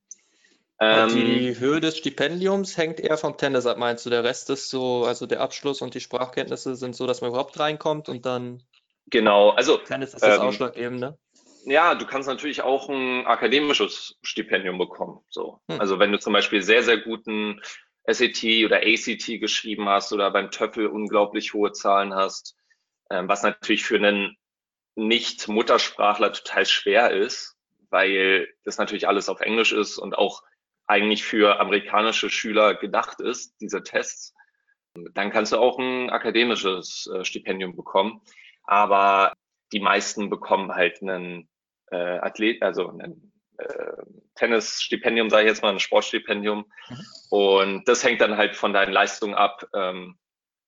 Ähm, 0.81 1.09
die 1.09 1.59
Höhe 1.59 1.81
des 1.81 1.99
Stipendiums 1.99 2.77
hängt 2.77 3.01
eher 3.01 3.19
vom 3.19 3.37
Tennis 3.37 3.67
ab, 3.67 3.79
meinst 3.79 4.07
du? 4.07 4.11
Der 4.11 4.23
Rest 4.23 4.49
ist 4.51 4.71
so, 4.71 5.05
also 5.05 5.27
der 5.27 5.41
Abschluss 5.41 5.83
und 5.83 5.95
die 5.95 6.01
Sprachkenntnisse 6.01 6.77
sind 6.77 6.95
so, 6.95 7.07
dass 7.07 7.21
man 7.21 7.31
überhaupt 7.31 7.59
reinkommt 7.59 8.09
und 8.09 8.25
dann. 8.25 8.63
Genau, 9.07 9.51
also. 9.51 9.79
Tennis 9.79 10.15
ist 10.15 10.23
das 10.23 10.37
ähm, 10.37 10.43
ausschlaggebende. 10.43 11.19
Ja, 11.65 11.97
du 11.97 12.07
kannst 12.07 12.29
natürlich 12.29 12.63
auch 12.63 12.89
ein 12.89 13.27
akademisches 13.27 14.19
Stipendium 14.23 14.79
bekommen. 14.79 15.21
So. 15.29 15.61
Hm. 15.69 15.81
Also 15.81 15.99
wenn 15.99 16.13
du 16.13 16.19
zum 16.19 16.33
Beispiel 16.33 16.63
sehr, 16.63 16.85
sehr 16.85 16.99
guten 16.99 17.61
SAT 18.11 18.65
oder 18.65 18.79
ACT 18.79 19.41
geschrieben 19.41 19.89
hast 19.89 20.13
oder 20.13 20.31
beim 20.31 20.51
TOEFL 20.51 20.87
unglaublich 20.87 21.55
hohe 21.55 21.73
Zahlen 21.73 22.15
hast, 22.15 22.57
ähm, 23.11 23.29
was 23.29 23.43
natürlich 23.43 23.85
für 23.85 23.97
einen 23.97 24.37
Nicht-Muttersprachler 24.95 26.33
total 26.33 26.67
schwer 26.67 27.11
ist, 27.11 27.57
weil 27.91 28.49
das 28.65 28.79
natürlich 28.79 29.09
alles 29.09 29.29
auf 29.29 29.41
Englisch 29.41 29.73
ist 29.73 29.99
und 29.99 30.17
auch 30.17 30.43
eigentlich 30.87 31.25
für 31.25 31.61
amerikanische 31.61 32.31
Schüler 32.31 32.75
gedacht 32.75 33.21
ist, 33.21 33.61
diese 33.61 33.83
Tests, 33.83 34.35
dann 35.13 35.31
kannst 35.31 35.53
du 35.53 35.59
auch 35.59 35.79
ein 35.79 36.11
akademisches 36.11 37.09
äh, 37.15 37.25
Stipendium 37.25 37.77
bekommen. 37.77 38.23
Aber 38.65 39.35
die 39.73 39.81
meisten 39.81 40.31
bekommen 40.31 40.75
halt 40.75 41.03
einen 41.03 41.49
äh, 41.91 42.19
Athlet, 42.19 42.63
also 42.63 42.89
einen 42.89 43.33
äh, 43.59 44.03
Tennisstipendium, 44.39 45.31
sage 45.31 45.45
ich 45.45 45.49
jetzt 45.51 45.63
mal, 45.63 45.73
ein 45.73 45.81
Sportstipendium. 45.81 46.65
Mhm. 46.89 47.07
Und 47.31 47.89
das 47.89 48.05
hängt 48.05 48.21
dann 48.21 48.37
halt 48.37 48.57
von 48.57 48.73
deinen 48.73 48.93
Leistungen 48.93 49.35
ab, 49.35 49.67
ähm, 49.75 50.19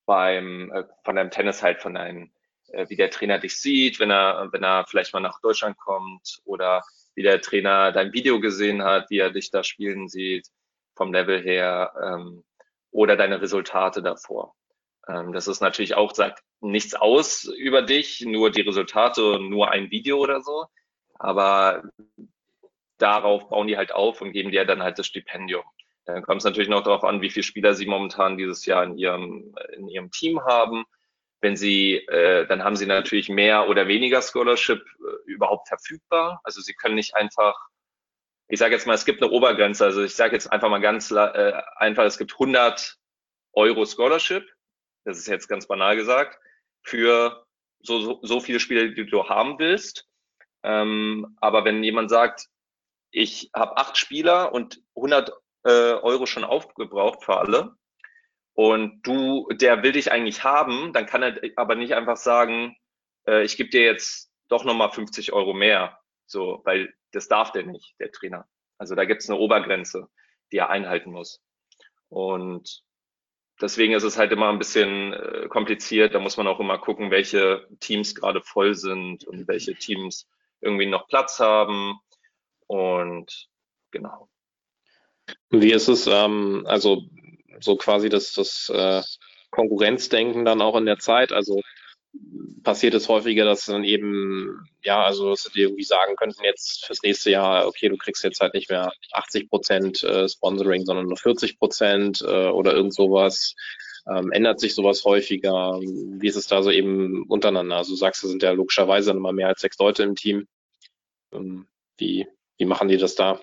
beim, 0.07 0.71
äh, 0.73 0.85
von 1.05 1.17
deinem 1.17 1.31
Tennis 1.31 1.63
halt, 1.63 1.81
von 1.81 1.95
deinen, 1.95 2.33
äh, 2.73 2.87
wie 2.89 2.97
der 2.97 3.11
Trainer 3.11 3.39
dich 3.39 3.61
sieht, 3.61 4.01
wenn 4.01 4.11
er, 4.11 4.49
wenn 4.53 4.65
er 4.65 4.85
vielleicht 4.87 5.13
mal 5.13 5.21
nach 5.21 5.41
Deutschland 5.41 5.77
kommt 5.79 6.41
oder 6.45 6.83
wie 7.15 7.23
der 7.23 7.41
Trainer 7.41 7.93
dein 7.93 8.13
Video 8.13 8.41
gesehen 8.41 8.83
hat, 8.83 9.09
wie 9.11 9.19
er 9.19 9.31
dich 9.31 9.51
da 9.51 9.63
spielen 9.63 10.09
sieht, 10.09 10.49
vom 10.97 11.13
Level 11.13 11.41
her, 11.41 11.93
ähm, 12.03 12.45
oder 12.91 13.17
deine 13.17 13.41
Resultate 13.41 14.03
davor. 14.03 14.55
Ähm, 15.09 15.33
das 15.33 15.49
ist 15.49 15.61
natürlich 15.61 15.95
auch, 15.95 16.15
sagt 16.15 16.43
nichts 16.61 16.95
aus 16.95 17.45
über 17.45 17.83
dich, 17.83 18.21
nur 18.23 18.51
die 18.51 18.63
Resultate, 18.63 19.39
nur 19.41 19.71
ein 19.71 19.91
Video 19.91 20.19
oder 20.19 20.43
so. 20.43 20.67
Aber 21.19 21.83
darauf 23.03 23.49
bauen 23.49 23.67
die 23.67 23.77
halt 23.77 23.93
auf 23.93 24.21
und 24.21 24.33
geben 24.33 24.51
dir 24.51 24.65
dann 24.65 24.83
halt 24.83 24.99
das 24.99 25.07
Stipendium. 25.07 25.65
Dann 26.07 26.23
kommt 26.23 26.41
es 26.41 26.45
natürlich 26.45 26.69
noch 26.69 26.83
darauf 26.83 27.05
an, 27.05 27.21
wie 27.21 27.31
viele 27.31 27.45
Spieler 27.45 27.75
sie 27.75 27.87
momentan 27.87 28.37
dieses 28.37 28.67
Jahr 28.67 28.85
in 28.85 28.97
ihrem, 28.97 29.55
in 29.73 29.89
ihrem 29.89 30.11
Team 30.11 30.41
haben. 30.45 30.85
Wenn 31.41 31.57
sie, 31.57 31.97
äh, 32.09 32.47
dann 32.47 32.65
haben 32.65 32.77
sie 32.77 32.87
natürlich 32.87 33.29
mehr 33.29 33.69
oder 33.69 33.89
weniger 33.89 34.21
Scholarship 34.21 34.81
äh, 34.81 35.31
überhaupt 35.31 35.69
verfügbar. 35.69 36.41
Also 36.45 36.61
sie 36.61 36.75
können 36.75 36.97
nicht 36.97 37.15
einfach, 37.15 37.55
ich 38.49 38.59
sage 38.59 38.75
jetzt 38.75 38.87
mal, 38.87 38.95
es 38.95 39.05
gibt 39.05 39.23
eine 39.23 39.31
Obergrenze. 39.31 39.85
Also 39.85 40.03
ich 40.03 40.15
sage 40.15 40.35
jetzt 40.35 40.53
einfach 40.53 40.69
mal 40.69 40.81
ganz 40.81 41.11
äh, 41.11 41.53
einfach, 41.77 42.05
es 42.05 42.19
gibt 42.19 42.33
100 42.33 42.97
Euro 43.53 43.87
Scholarship. 43.87 44.47
Das 45.05 45.19
ist 45.19 45.29
jetzt 45.29 45.49
ganz 45.49 45.67
banal 45.67 45.97
gesagt 45.97 46.39
für 46.83 47.47
so, 47.81 48.01
so, 48.01 48.21
so 48.23 48.41
viele 48.41 48.61
Spiele, 48.61 48.93
die 48.93 49.07
du 49.07 49.29
haben 49.29 49.59
willst. 49.59 50.07
Ähm, 50.63 51.37
aber 51.41 51.65
wenn 51.65 51.83
jemand 51.83 52.11
sagt, 52.11 52.49
ich 53.11 53.51
habe 53.55 53.77
acht 53.77 53.97
Spieler 53.97 54.53
und 54.53 54.83
100 54.97 55.31
äh, 55.65 55.71
Euro 55.71 56.27
schon 56.27 56.45
aufgebraucht 56.45 57.25
für 57.25 57.37
alle 57.37 57.75
und 58.55 59.01
du, 59.07 59.49
der 59.53 59.83
will 59.83 59.93
dich 59.93 60.13
eigentlich 60.13 60.45
haben, 60.45 60.93
dann 60.93 61.07
kann 61.07 61.23
er 61.23 61.41
aber 61.57 61.75
nicht 61.75 61.95
einfach 61.95 62.17
sagen, 62.17 62.77
äh, 63.27 63.43
ich 63.45 63.57
gebe 63.57 63.71
dir 63.71 63.83
jetzt 63.83 64.31
doch 64.49 64.65
nochmal 64.65 64.91
50 64.91 65.33
Euro 65.33 65.55
mehr, 65.55 65.99
so, 66.27 66.61
weil 66.65 66.93
das 67.13 67.29
darf 67.29 67.53
der 67.53 67.65
nicht, 67.65 67.95
der 68.01 68.13
Trainer. 68.13 68.47
Also 68.79 68.95
da 68.95 69.05
gibt 69.05 69.23
es 69.23 69.31
eine 69.31 69.39
Obergrenze, 69.39 70.09
die 70.53 70.59
er 70.59 70.71
einhalten 70.71 71.11
muss. 71.11 71.41
Und 72.09 72.83
deswegen 73.61 73.95
ist 73.95 74.03
es 74.03 74.19
halt 74.19 74.33
immer 74.33 74.49
ein 74.49 74.59
bisschen 74.59 75.13
äh, 75.13 75.49
kompliziert. 75.49 76.15
Da 76.15 76.19
muss 76.19 76.37
man 76.37 76.47
auch 76.47 76.61
immer 76.61 76.79
gucken, 76.79 77.11
welche 77.11 77.67
Teams 77.81 78.15
gerade 78.15 78.43
voll 78.43 78.75
sind 78.75 79.25
und 79.25 79.49
welche 79.49 79.75
Teams 79.75 80.29
irgendwie 80.61 80.87
noch 80.87 81.09
Platz 81.09 81.39
haben. 81.41 81.99
Und 82.71 83.49
genau. 83.91 84.29
Wie 85.51 85.73
ist 85.73 85.89
es, 85.89 86.07
ähm, 86.07 86.65
also 86.69 87.03
so 87.59 87.75
quasi 87.75 88.09
das, 88.09 88.33
das 88.33 88.69
äh, 88.69 89.03
Konkurrenzdenken 89.51 90.45
dann 90.45 90.63
auch 90.63 90.77
in 90.77 90.87
der 90.87 91.01
Zeit? 91.01 91.33
Also 91.33 91.63
passiert 92.63 92.95
es 92.95 93.09
häufiger, 93.09 93.45
dass 93.45 93.67
dann 93.67 93.83
eben, 93.83 94.69
ja, 94.85 95.03
also 95.03 95.31
dass 95.31 95.51
die 95.53 95.63
irgendwie 95.63 95.83
sagen 95.83 96.15
könnten 96.15 96.45
jetzt 96.45 96.85
fürs 96.87 97.03
nächste 97.03 97.33
Jahr, 97.33 97.67
okay, 97.67 97.89
du 97.89 97.97
kriegst 97.97 98.23
jetzt 98.23 98.41
halt 98.41 98.55
nicht 98.55 98.71
mehr 98.71 98.93
80 99.11 99.51
Prozent 99.51 100.05
äh, 100.05 100.29
Sponsoring, 100.29 100.85
sondern 100.85 101.07
nur 101.07 101.17
40 101.17 101.59
Prozent 101.59 102.23
äh, 102.23 102.51
oder 102.51 102.73
irgend 102.73 102.95
sowas. 102.95 103.57
Ähm, 104.07 104.31
ändert 104.31 104.61
sich 104.61 104.77
sowas 104.77 105.05
häufiger? 105.05 105.81
Wie 105.81 106.29
ist 106.29 106.37
es 106.37 106.47
da 106.47 106.63
so 106.63 106.71
eben 106.71 107.25
untereinander? 107.25 107.79
Also 107.79 107.95
du 107.95 107.97
sagst, 107.97 108.23
es 108.23 108.31
sind 108.31 108.45
ja 108.45 108.53
logischerweise 108.53 109.11
immer 109.11 109.33
mehr 109.33 109.49
als 109.49 109.61
sechs 109.61 109.77
Leute 109.81 110.05
im 110.05 110.15
Team. 110.15 110.47
Ähm, 111.33 111.67
wie, 111.97 112.27
wie 112.61 112.67
machen 112.67 112.89
die 112.89 112.99
das 112.99 113.15
da? 113.15 113.41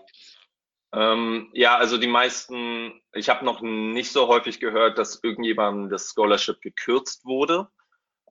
Ähm, 0.94 1.50
ja, 1.54 1.76
also 1.76 1.98
die 1.98 2.08
meisten, 2.08 3.02
ich 3.14 3.30
habe 3.30 3.44
noch 3.44 3.62
nicht 3.62 4.12
so 4.12 4.28
häufig 4.28 4.60
gehört, 4.60 4.98
dass 4.98 5.22
irgendjemandem 5.22 5.90
das 5.90 6.12
Scholarship 6.12 6.62
gekürzt 6.62 7.26
wurde. 7.26 7.68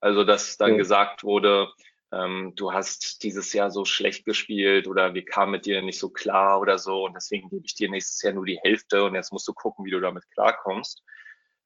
Also, 0.01 0.25
dass 0.25 0.57
dann 0.57 0.73
ja. 0.73 0.77
gesagt 0.77 1.25
wurde, 1.25 1.73
ähm, 2.13 2.53
du 2.55 2.73
hast 2.73 3.23
dieses 3.25 3.53
Jahr 3.53 3.71
so 3.71 3.85
schlecht 3.85 4.25
gespielt 4.25 4.87
oder 4.87 5.15
wir 5.15 5.25
kamen 5.25 5.53
mit 5.53 5.67
dir 5.67 5.83
nicht 5.83 5.99
so 5.99 6.09
klar 6.09 6.61
oder 6.61 6.79
so 6.79 7.05
und 7.05 7.15
deswegen 7.15 7.49
gebe 7.49 7.67
ich 7.67 7.75
dir 7.75 7.91
nächstes 7.91 8.23
Jahr 8.23 8.33
nur 8.33 8.47
die 8.47 8.61
Hälfte 8.63 9.05
und 9.05 9.15
jetzt 9.15 9.33
musst 9.33 9.49
du 9.49 9.55
gucken, 9.55 9.85
wie 9.85 9.91
du 9.91 10.01
damit 10.01 10.25
klarkommst 10.31 11.03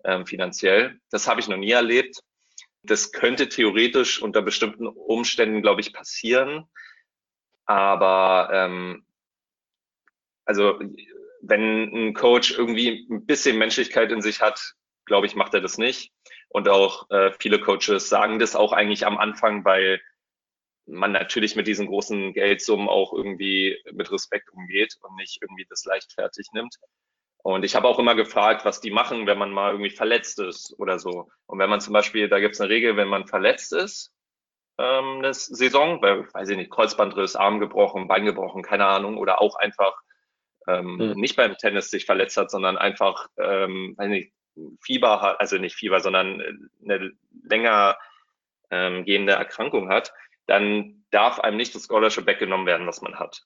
ähm, 0.04 0.26
finanziell. 0.26 0.98
Das 1.10 1.28
habe 1.28 1.40
ich 1.40 1.48
noch 1.48 1.58
nie 1.58 1.72
erlebt. 1.72 2.20
Das 2.82 3.12
könnte 3.12 3.48
theoretisch 3.48 4.22
unter 4.22 4.40
bestimmten 4.40 4.86
Umständen, 4.86 5.60
glaube 5.60 5.82
ich, 5.82 5.92
passieren. 5.92 6.64
Aber 7.66 8.48
ähm, 8.52 9.04
also 10.44 10.78
wenn 11.42 12.08
ein 12.08 12.14
Coach 12.14 12.56
irgendwie 12.56 13.06
ein 13.10 13.26
bisschen 13.26 13.58
Menschlichkeit 13.58 14.12
in 14.12 14.22
sich 14.22 14.40
hat, 14.40 14.74
glaube 15.06 15.26
ich, 15.26 15.34
macht 15.34 15.54
er 15.54 15.60
das 15.60 15.78
nicht. 15.78 16.12
Und 16.48 16.68
auch 16.68 17.08
äh, 17.10 17.32
viele 17.38 17.60
Coaches 17.60 18.08
sagen 18.08 18.38
das 18.38 18.56
auch 18.56 18.72
eigentlich 18.72 19.06
am 19.06 19.18
Anfang, 19.18 19.64
weil 19.64 20.00
man 20.86 21.12
natürlich 21.12 21.56
mit 21.56 21.66
diesen 21.66 21.86
großen 21.86 22.32
Geldsummen 22.32 22.88
auch 22.88 23.12
irgendwie 23.12 23.78
mit 23.92 24.10
Respekt 24.10 24.50
umgeht 24.52 24.96
und 25.02 25.14
nicht 25.16 25.38
irgendwie 25.40 25.66
das 25.68 25.84
leichtfertig 25.84 26.48
nimmt. 26.52 26.74
Und 27.42 27.64
ich 27.64 27.74
habe 27.74 27.88
auch 27.88 27.98
immer 27.98 28.14
gefragt, 28.14 28.64
was 28.64 28.80
die 28.80 28.90
machen, 28.90 29.26
wenn 29.26 29.38
man 29.38 29.50
mal 29.50 29.72
irgendwie 29.72 29.90
verletzt 29.90 30.38
ist 30.40 30.74
oder 30.78 30.98
so. 30.98 31.30
Und 31.46 31.58
wenn 31.58 31.70
man 31.70 31.80
zum 31.80 31.94
Beispiel, 31.94 32.28
da 32.28 32.38
gibt 32.38 32.54
es 32.54 32.60
eine 32.60 32.70
Regel, 32.70 32.96
wenn 32.96 33.08
man 33.08 33.26
verletzt 33.26 33.72
ist, 33.72 34.12
ähm, 34.78 35.18
eine 35.18 35.32
Saison, 35.32 36.02
weil, 36.02 36.32
weiß 36.34 36.50
ich 36.50 36.56
nicht, 36.56 36.70
Kreuzbandriss, 36.70 37.36
Arm 37.36 37.60
gebrochen, 37.60 38.08
Bein 38.08 38.24
gebrochen, 38.24 38.62
keine 38.62 38.86
Ahnung, 38.86 39.16
oder 39.16 39.40
auch 39.40 39.54
einfach 39.56 39.94
ähm, 40.78 40.96
mhm. 40.96 41.12
nicht 41.20 41.36
beim 41.36 41.56
Tennis 41.56 41.90
sich 41.90 42.06
verletzt 42.06 42.36
hat, 42.36 42.50
sondern 42.50 42.76
einfach, 42.78 43.28
ähm, 43.38 43.94
weiß 43.96 44.08
nicht, 44.08 44.32
Fieber 44.82 45.20
hat, 45.20 45.40
also 45.40 45.58
nicht 45.58 45.76
Fieber, 45.76 46.00
sondern 46.00 46.40
äh, 46.40 46.52
eine 46.84 47.12
länger 47.44 47.96
ähm, 48.70 49.04
gehende 49.04 49.32
Erkrankung 49.32 49.88
hat, 49.88 50.12
dann 50.46 51.04
darf 51.10 51.40
einem 51.40 51.56
nicht 51.56 51.74
das 51.74 51.86
Scholarship 51.86 52.26
weggenommen 52.26 52.66
werden, 52.66 52.86
was 52.86 53.02
man 53.02 53.18
hat. 53.18 53.44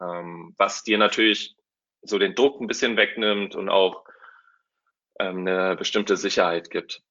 Ähm, 0.00 0.54
was 0.56 0.82
dir 0.82 0.98
natürlich 0.98 1.56
so 2.02 2.18
den 2.18 2.34
Druck 2.34 2.60
ein 2.60 2.66
bisschen 2.66 2.96
wegnimmt 2.96 3.54
und 3.54 3.68
auch 3.68 4.04
ähm, 5.18 5.46
eine 5.46 5.76
bestimmte 5.76 6.16
Sicherheit 6.16 6.70
gibt. 6.70 7.02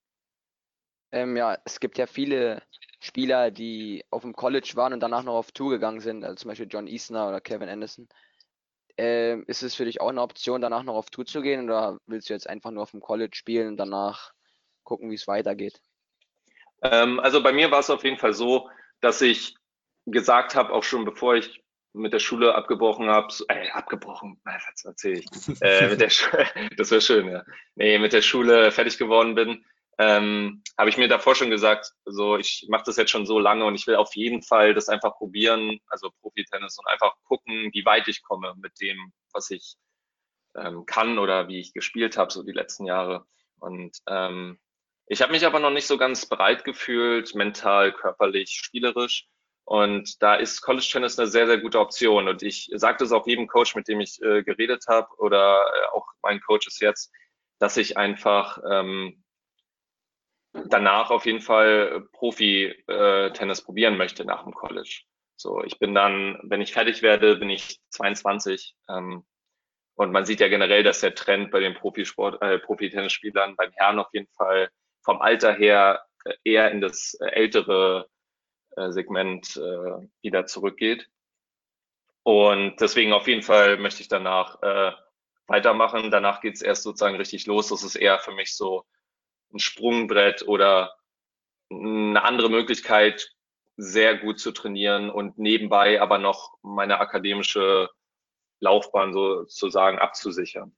Ähm, 1.11 1.37
ja, 1.37 1.57
es 1.65 1.79
gibt 1.79 1.97
ja 1.97 2.07
viele 2.07 2.61
Spieler, 2.99 3.51
die 3.51 4.03
auf 4.09 4.23
dem 4.23 4.33
College 4.33 4.71
waren 4.75 4.93
und 4.93 4.99
danach 4.99 5.23
noch 5.23 5.35
auf 5.35 5.51
Tour 5.51 5.71
gegangen 5.71 6.01
sind, 6.01 6.23
also 6.23 6.35
zum 6.35 6.49
Beispiel 6.49 6.67
John 6.69 6.87
Easner 6.87 7.29
oder 7.29 7.41
Kevin 7.41 7.69
Anderson. 7.69 8.09
Ähm, 9.01 9.45
ist 9.47 9.63
es 9.63 9.75
für 9.75 9.85
dich 9.85 10.01
auch 10.01 10.09
eine 10.09 10.21
Option, 10.21 10.59
danach 10.59 10.83
noch 10.83 10.95
auf 10.95 11.09
Tour 11.09 11.25
zu 11.25 11.41
gehen 11.41 11.63
oder 11.63 11.99
willst 12.05 12.29
du 12.29 12.33
jetzt 12.33 12.49
einfach 12.49 12.69
nur 12.69 12.83
auf 12.83 12.91
dem 12.91 12.99
College 12.99 13.33
spielen 13.33 13.69
und 13.69 13.77
danach 13.77 14.33
gucken, 14.83 15.09
wie 15.09 15.15
es 15.15 15.25
weitergeht? 15.25 15.81
Ähm, 16.81 17.21
also 17.21 17.41
bei 17.41 17.53
mir 17.53 17.71
war 17.71 17.79
es 17.79 17.89
auf 17.89 18.03
jeden 18.03 18.17
Fall 18.17 18.33
so, 18.33 18.69
dass 18.99 19.21
ich 19.21 19.55
gesagt 20.05 20.53
habe, 20.53 20.73
auch 20.73 20.83
schon 20.83 21.05
bevor 21.05 21.35
ich 21.35 21.63
mit 21.93 22.11
der 22.11 22.19
Schule 22.19 22.53
abgebrochen 22.55 23.07
habe, 23.07 23.33
äh, 23.47 23.69
abgebrochen, 23.69 24.37
was 24.43 24.83
erzähle 24.83 25.19
ich? 25.21 25.61
äh, 25.61 25.87
mit 25.87 26.01
der 26.01 26.09
das 26.77 26.91
wäre 26.91 26.99
schön, 26.99 27.29
ja. 27.29 27.45
Nee, 27.75 27.99
mit 27.99 28.11
der 28.11 28.21
Schule 28.21 28.69
fertig 28.73 28.97
geworden 28.97 29.33
bin, 29.33 29.63
ähm, 29.99 30.63
habe 30.77 30.89
ich 30.89 30.97
mir 30.97 31.09
davor 31.09 31.35
schon 31.35 31.49
gesagt, 31.49 31.91
so 32.05 32.37
ich 32.37 32.65
mache 32.69 32.83
das 32.85 32.95
jetzt 32.95 33.11
schon 33.11 33.25
so 33.25 33.37
lange 33.37 33.65
und 33.65 33.75
ich 33.75 33.85
will 33.85 33.97
auf 33.97 34.15
jeden 34.15 34.41
Fall 34.41 34.73
das 34.73 34.87
einfach 34.87 35.17
probieren, 35.17 35.79
also 35.87 36.09
Profi-Tennis 36.21 36.79
und 36.79 36.87
einfach 36.87 37.15
gucken, 37.25 37.69
wie 37.73 37.85
weit 37.85 38.07
ich 38.07 38.23
komme 38.23 38.55
mit 38.57 38.79
dem, 38.79 39.11
was 39.33 39.51
ich 39.51 39.75
ähm, 40.55 40.85
kann 40.85 41.19
oder 41.19 41.49
wie 41.49 41.59
ich 41.59 41.73
gespielt 41.73 42.17
habe 42.17 42.31
so 42.31 42.43
die 42.43 42.53
letzten 42.53 42.85
Jahre. 42.85 43.25
Und 43.59 43.97
ähm, 44.07 44.57
ich 45.07 45.21
habe 45.21 45.33
mich 45.33 45.45
aber 45.45 45.59
noch 45.59 45.71
nicht 45.71 45.87
so 45.87 45.97
ganz 45.97 46.25
bereit 46.25 46.63
gefühlt, 46.63 47.35
mental, 47.35 47.91
körperlich, 47.91 48.51
spielerisch. 48.51 49.27
Und 49.65 50.21
da 50.23 50.35
ist 50.35 50.61
College 50.61 50.87
Tennis 50.89 51.19
eine 51.19 51.27
sehr, 51.27 51.45
sehr 51.45 51.57
gute 51.57 51.79
Option. 51.79 52.29
Und 52.29 52.41
ich 52.41 52.69
sagte 52.73 53.03
es 53.03 53.11
auch 53.11 53.27
jedem 53.27 53.47
Coach, 53.47 53.75
mit 53.75 53.89
dem 53.89 53.99
ich 53.99 54.21
äh, 54.21 54.43
geredet 54.43 54.85
habe, 54.87 55.09
oder 55.17 55.65
äh, 55.65 55.87
auch 55.93 56.07
mein 56.21 56.39
Coach 56.39 56.67
ist 56.67 56.79
jetzt, 56.79 57.11
dass 57.59 57.75
ich 57.75 57.97
einfach 57.97 58.59
ähm, 58.71 59.23
danach 60.53 61.11
auf 61.11 61.25
jeden 61.25 61.41
Fall 61.41 62.07
Profi-Tennis 62.13 63.59
äh, 63.59 63.63
probieren 63.63 63.97
möchte 63.97 64.25
nach 64.25 64.43
dem 64.43 64.53
College. 64.53 65.01
So, 65.35 65.63
ich 65.63 65.79
bin 65.79 65.95
dann, 65.95 66.39
wenn 66.43 66.61
ich 66.61 66.73
fertig 66.73 67.01
werde, 67.01 67.37
bin 67.37 67.49
ich 67.49 67.79
22. 67.89 68.75
Ähm, 68.89 69.25
und 69.95 70.11
man 70.11 70.25
sieht 70.25 70.39
ja 70.39 70.47
generell, 70.47 70.83
dass 70.83 71.01
der 71.01 71.15
Trend 71.15 71.51
bei 71.51 71.59
den 71.59 71.75
Profisport, 71.75 72.41
äh, 72.41 72.59
Profi-Tennisspielern 72.59 73.55
beim 73.55 73.71
Herrn 73.73 73.99
auf 73.99 74.09
jeden 74.13 74.29
Fall 74.35 74.69
vom 75.03 75.21
Alter 75.21 75.53
her 75.53 76.05
äh, 76.25 76.33
eher 76.43 76.71
in 76.71 76.81
das 76.81 77.15
äh, 77.21 77.27
ältere 77.27 78.07
äh, 78.75 78.91
Segment 78.91 79.57
äh, 79.57 80.07
wieder 80.21 80.45
zurückgeht. 80.45 81.09
Und 82.23 82.79
deswegen 82.79 83.13
auf 83.13 83.27
jeden 83.27 83.41
Fall 83.41 83.77
möchte 83.77 84.01
ich 84.01 84.07
danach 84.07 84.61
äh, 84.61 84.91
weitermachen. 85.47 86.11
Danach 86.11 86.41
geht 86.41 86.55
es 86.55 86.61
erst 86.61 86.83
sozusagen 86.83 87.15
richtig 87.15 87.47
los. 87.47 87.69
Das 87.69 87.83
ist 87.83 87.95
eher 87.95 88.19
für 88.19 88.33
mich 88.33 88.55
so 88.55 88.85
ein 89.53 89.59
Sprungbrett 89.59 90.47
oder 90.47 90.95
eine 91.71 92.23
andere 92.23 92.49
Möglichkeit, 92.49 93.35
sehr 93.77 94.17
gut 94.17 94.39
zu 94.39 94.51
trainieren 94.51 95.09
und 95.09 95.37
nebenbei 95.37 96.01
aber 96.01 96.17
noch 96.17 96.57
meine 96.61 96.99
akademische 96.99 97.89
Laufbahn 98.59 99.13
sozusagen 99.13 99.99
abzusichern. 99.99 100.75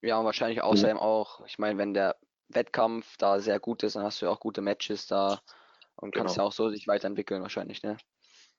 Ja, 0.00 0.18
und 0.18 0.24
wahrscheinlich 0.24 0.58
mhm. 0.58 0.64
außerdem 0.64 0.98
auch, 0.98 1.44
ich 1.46 1.58
meine, 1.58 1.78
wenn 1.78 1.92
der 1.92 2.16
Wettkampf 2.48 3.16
da 3.18 3.40
sehr 3.40 3.60
gut 3.60 3.82
ist, 3.82 3.96
dann 3.96 4.04
hast 4.04 4.22
du 4.22 4.26
ja 4.26 4.32
auch 4.32 4.40
gute 4.40 4.62
Matches 4.62 5.06
da 5.06 5.40
und 5.96 6.12
genau. 6.12 6.24
kannst 6.24 6.36
ja 6.36 6.42
auch 6.42 6.52
so 6.52 6.70
sich 6.70 6.86
weiterentwickeln 6.86 7.42
wahrscheinlich, 7.42 7.82
ne? 7.82 7.96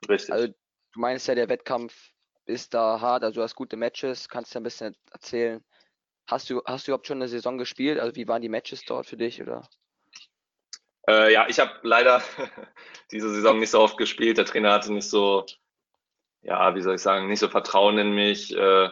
Richtig. 0.08 0.32
Also 0.32 0.48
du 0.48 1.00
meinst 1.00 1.28
ja, 1.28 1.36
der 1.36 1.50
Wettkampf 1.50 2.12
ist 2.46 2.74
da 2.74 3.02
hart, 3.02 3.24
also 3.24 3.40
du 3.40 3.44
hast 3.44 3.56
gute 3.56 3.78
Matches, 3.78 4.30
kannst 4.30 4.54
du 4.54 4.60
ein 4.60 4.64
bisschen 4.64 4.96
erzählen, 5.12 5.64
Hast 6.28 6.50
du, 6.50 6.62
hast 6.66 6.88
du 6.88 6.92
überhaupt 6.92 7.08
schon 7.08 7.18
eine 7.18 7.30
Saison 7.30 7.58
gespielt? 7.58 8.00
Also 8.00 8.16
wie 8.16 8.28
waren 8.28 8.42
die 8.42 8.50
Matches 8.50 8.84
dort 8.86 9.06
für 9.08 9.18
dich? 9.18 9.42
Oder? 9.42 9.68
Äh, 11.08 11.34
ja, 11.34 11.48
ich 11.48 11.60
habe 11.60 11.72
leider 11.84 12.22
diese 13.12 13.34
Saison 13.34 13.60
nicht 13.60 13.72
so 13.72 13.80
oft 13.80 13.98
gespielt. 13.98 14.38
Der 14.38 14.46
Trainer 14.46 14.74
hatte 14.74 14.94
nicht 14.94 15.10
so 15.10 15.46
ja, 16.48 16.76
wie 16.76 16.82
soll 16.82 16.96
ich 16.96 17.02
sagen, 17.02 17.28
nicht 17.28 17.40
so 17.40 17.50
Vertrauen 17.50 17.98
in 17.98 18.16
mich. 18.16 18.56
Äh, 18.56 18.90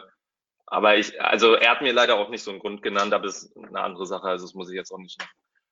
aber 0.66 0.96
ich, 0.98 1.20
also 1.20 1.54
er 1.54 1.70
hat 1.70 1.82
mir 1.82 1.92
leider 1.92 2.16
auch 2.16 2.28
nicht 2.28 2.42
so 2.42 2.50
einen 2.50 2.60
Grund 2.60 2.82
genannt, 2.82 3.14
aber 3.14 3.26
das 3.26 3.44
ist 3.44 3.56
eine 3.56 3.80
andere 3.80 4.06
Sache, 4.06 4.28
also 4.28 4.44
das 4.44 4.54
muss 4.54 4.68
ich 4.68 4.76
jetzt 4.76 4.92
auch 4.92 4.98
nicht 4.98 5.18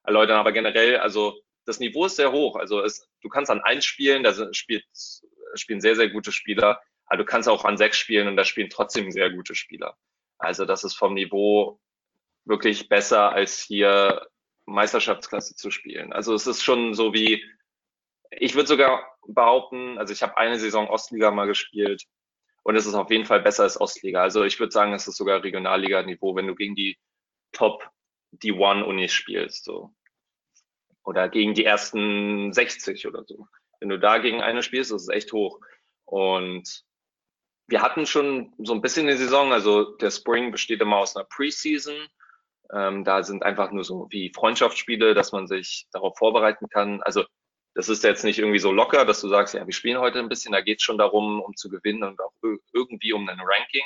erläutern. 0.05 0.39
Aber 0.39 0.53
generell, 0.53 0.99
also 0.99 1.39
das 1.67 1.81
Niveau 1.81 2.07
ist 2.07 2.17
sehr 2.17 2.33
hoch. 2.33 2.57
Also 2.57 2.81
es, 2.81 3.09
du 3.23 3.29
kannst 3.29 3.51
an 3.51 3.61
eins 3.61 3.85
spielen, 3.85 4.23
da 4.23 4.53
spielt, 4.55 4.85
spielen 5.55 5.81
sehr, 5.81 5.97
sehr 5.97 6.11
gute 6.11 6.33
Spieler, 6.33 6.81
aber 7.07 7.19
du 7.19 7.25
kannst 7.25 7.49
auch 7.49 7.65
an 7.65 7.77
sechs 7.77 7.99
spielen 7.99 8.29
und 8.29 8.37
da 8.37 8.45
spielen 8.45 8.71
trotzdem 8.71 9.11
sehr 9.11 9.31
gute 9.31 9.55
Spieler. 9.55 9.97
Also 10.45 10.65
das 10.65 10.85
ist 10.85 10.95
vom 10.95 11.15
Niveau 11.15 11.81
wirklich 12.45 12.89
besser 12.89 13.33
als 13.33 13.61
hier 13.61 14.27
Meisterschaftsklasse 14.67 15.57
zu 15.57 15.71
spielen. 15.71 16.13
Also 16.13 16.35
es 16.35 16.47
ist 16.47 16.63
schon 16.63 16.95
so 16.95 17.13
wie, 17.13 17.45
ich 18.31 18.55
würde 18.55 18.69
sogar 18.69 19.17
behaupten, 19.27 19.99
also 19.99 20.13
ich 20.13 20.23
habe 20.23 20.37
eine 20.37 20.59
Saison 20.59 20.89
Ostliga 20.89 21.31
mal 21.31 21.47
gespielt 21.47 22.05
und 22.63 22.77
es 22.77 22.87
ist 22.87 22.95
auf 22.95 23.11
jeden 23.11 23.27
Fall 23.27 23.41
besser 23.41 23.65
als 23.65 23.81
Ostliga. 23.81 24.23
Also 24.23 24.45
ich 24.45 24.59
würde 24.59 24.73
sagen, 24.73 24.93
es 24.95 25.07
ist 25.07 25.17
sogar 25.17 25.43
Regionalliga-Niveau, 25.43 26.35
wenn 26.35 26.47
du 26.47 26.55
gegen 26.55 26.75
die 26.75 26.99
Top 27.53 27.89
D1-Unis 28.33 29.13
spielst. 29.13 29.65
So. 29.65 29.95
Oder 31.05 31.29
gegen 31.29 31.55
die 31.55 31.65
ersten 31.65 32.53
60 32.53 33.07
oder 33.07 33.25
so. 33.25 33.47
Wenn 33.81 33.91
du 33.91 33.99
da 33.99 34.19
gegen 34.19 34.41
eine 34.41 34.63
spielst, 34.63 34.93
ist 34.93 35.03
es 35.03 35.09
echt 35.09 35.33
hoch. 35.33 35.61
Und 36.05 36.85
wir 37.67 37.83
hatten 37.83 38.07
schon 38.07 38.53
so 38.59 38.75
ein 38.75 38.83
bisschen 38.83 39.07
eine 39.07 39.17
Saison, 39.17 39.53
also 39.53 39.97
der 39.97 40.11
Spring 40.11 40.51
besteht 40.51 40.81
immer 40.81 40.99
aus 40.99 41.17
einer 41.17 41.25
Preseason. 41.25 41.95
Ähm, 42.73 43.05
da 43.05 43.23
sind 43.23 43.43
einfach 43.43 43.71
nur 43.73 43.85
so 43.85 44.07
wie 44.11 44.33
Freundschaftsspiele, 44.35 45.15
dass 45.15 45.33
man 45.33 45.47
sich 45.47 45.87
darauf 45.93 46.17
vorbereiten 46.17 46.69
kann. 46.69 47.03
Also 47.03 47.25
das 47.75 47.89
ist 47.89 48.05
jetzt 48.05 48.25
nicht 48.25 48.39
irgendwie 48.39 48.59
so 48.59 48.73
locker, 48.73 49.05
dass 49.05 49.21
du 49.21 49.29
sagst, 49.29 49.55
ja, 49.55 49.67
wir 49.67 49.73
spielen 49.73 49.99
heute 49.99 50.19
ein 50.21 50.29
bisschen, 50.29 50.53
da 50.53 50.61
geht 50.61 50.79
es 50.79 50.85
schon 50.85 50.99
darum, 50.99 51.41
um 51.41 51.57
zu 51.57 51.69
gewinnen 51.69 52.05
und 52.05 52.21
auch 52.21 52.33
irgendwie 52.73 53.13
um 53.13 53.29
ein 53.29 53.41
Ranking. 53.41 53.85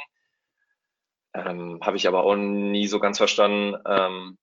Ähm, 1.35 1.81
Habe 1.83 1.97
ich 1.97 2.07
aber 2.07 2.25
auch 2.25 2.37
nie 2.37 2.87
so 2.87 3.01
ganz 3.01 3.19
verstanden. 3.19 3.77
Ähm, 3.87 4.39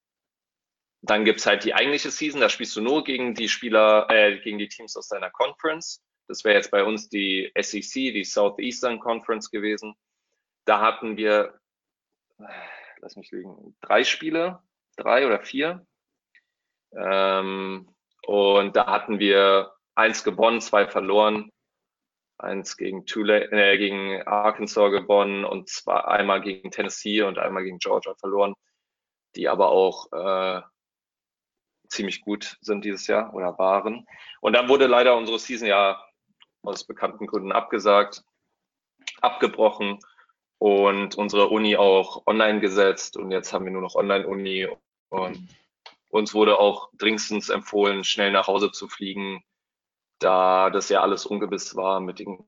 dann 1.01 1.25
gibt's 1.25 1.45
halt 1.45 1.63
die 1.63 1.75
eigentliche 1.75 2.09
Season, 2.09 2.41
da 2.41 2.49
spielst 2.49 2.75
du 2.75 2.81
nur 2.81 3.03
gegen 3.03 3.35
die 3.35 3.47
Spieler, 3.47 4.07
äh, 4.09 4.39
gegen 4.39 4.57
die 4.57 4.69
Teams 4.69 4.97
aus 4.97 5.07
deiner 5.07 5.29
Conference. 5.29 6.01
Das 6.27 6.43
wäre 6.43 6.55
jetzt 6.55 6.71
bei 6.71 6.83
uns 6.83 7.09
die 7.09 7.51
SEC, 7.59 8.13
die 8.13 8.23
Southeastern 8.23 8.99
Conference 8.99 9.51
gewesen. 9.51 9.95
Da 10.65 10.81
hatten 10.81 11.17
wir, 11.17 11.59
lass 12.99 13.15
mich 13.15 13.31
liegen, 13.31 13.75
drei 13.81 14.03
Spiele, 14.03 14.59
drei 14.97 15.27
oder 15.27 15.41
vier. 15.41 15.85
Ähm, 16.95 17.93
und 18.25 18.75
da 18.75 18.87
hatten 18.87 19.19
wir 19.19 19.73
eins 19.93 20.23
gewonnen, 20.23 20.61
zwei 20.61 20.87
verloren, 20.87 21.51
eins 22.37 22.77
gegen 22.77 23.05
Tulane, 23.05 23.51
äh, 23.51 23.77
gegen 23.77 24.21
Arkansas 24.23 24.91
gewonnen 24.91 25.45
und 25.45 25.69
zwar 25.69 26.07
einmal 26.07 26.41
gegen 26.41 26.71
Tennessee 26.71 27.21
und 27.21 27.37
einmal 27.37 27.63
gegen 27.63 27.79
Georgia 27.79 28.15
verloren, 28.15 28.55
die 29.35 29.47
aber 29.47 29.69
auch 29.69 30.11
äh, 30.11 30.61
ziemlich 31.87 32.21
gut 32.21 32.57
sind 32.61 32.83
dieses 32.83 33.07
Jahr 33.07 33.33
oder 33.33 33.57
waren. 33.57 34.07
Und 34.41 34.53
dann 34.53 34.69
wurde 34.69 34.87
leider 34.87 35.15
unsere 35.15 35.39
Season 35.39 35.67
ja 35.67 36.04
aus 36.67 36.83
bekannten 36.83 37.27
Gründen 37.27 37.51
abgesagt, 37.51 38.23
abgebrochen 39.21 39.99
und 40.57 41.15
unsere 41.15 41.47
Uni 41.47 41.75
auch 41.77 42.25
online 42.27 42.59
gesetzt 42.59 43.17
und 43.17 43.31
jetzt 43.31 43.53
haben 43.53 43.65
wir 43.65 43.71
nur 43.71 43.81
noch 43.81 43.95
Online-Uni 43.95 44.67
und 45.09 45.49
uns 46.09 46.33
wurde 46.33 46.59
auch 46.59 46.89
dringendstens 46.97 47.49
empfohlen, 47.49 48.03
schnell 48.03 48.31
nach 48.31 48.47
Hause 48.47 48.71
zu 48.71 48.87
fliegen, 48.87 49.43
da 50.19 50.69
das 50.69 50.89
ja 50.89 51.01
alles 51.01 51.25
ungewiss 51.25 51.75
war 51.75 51.99
mit 51.99 52.19
den 52.19 52.47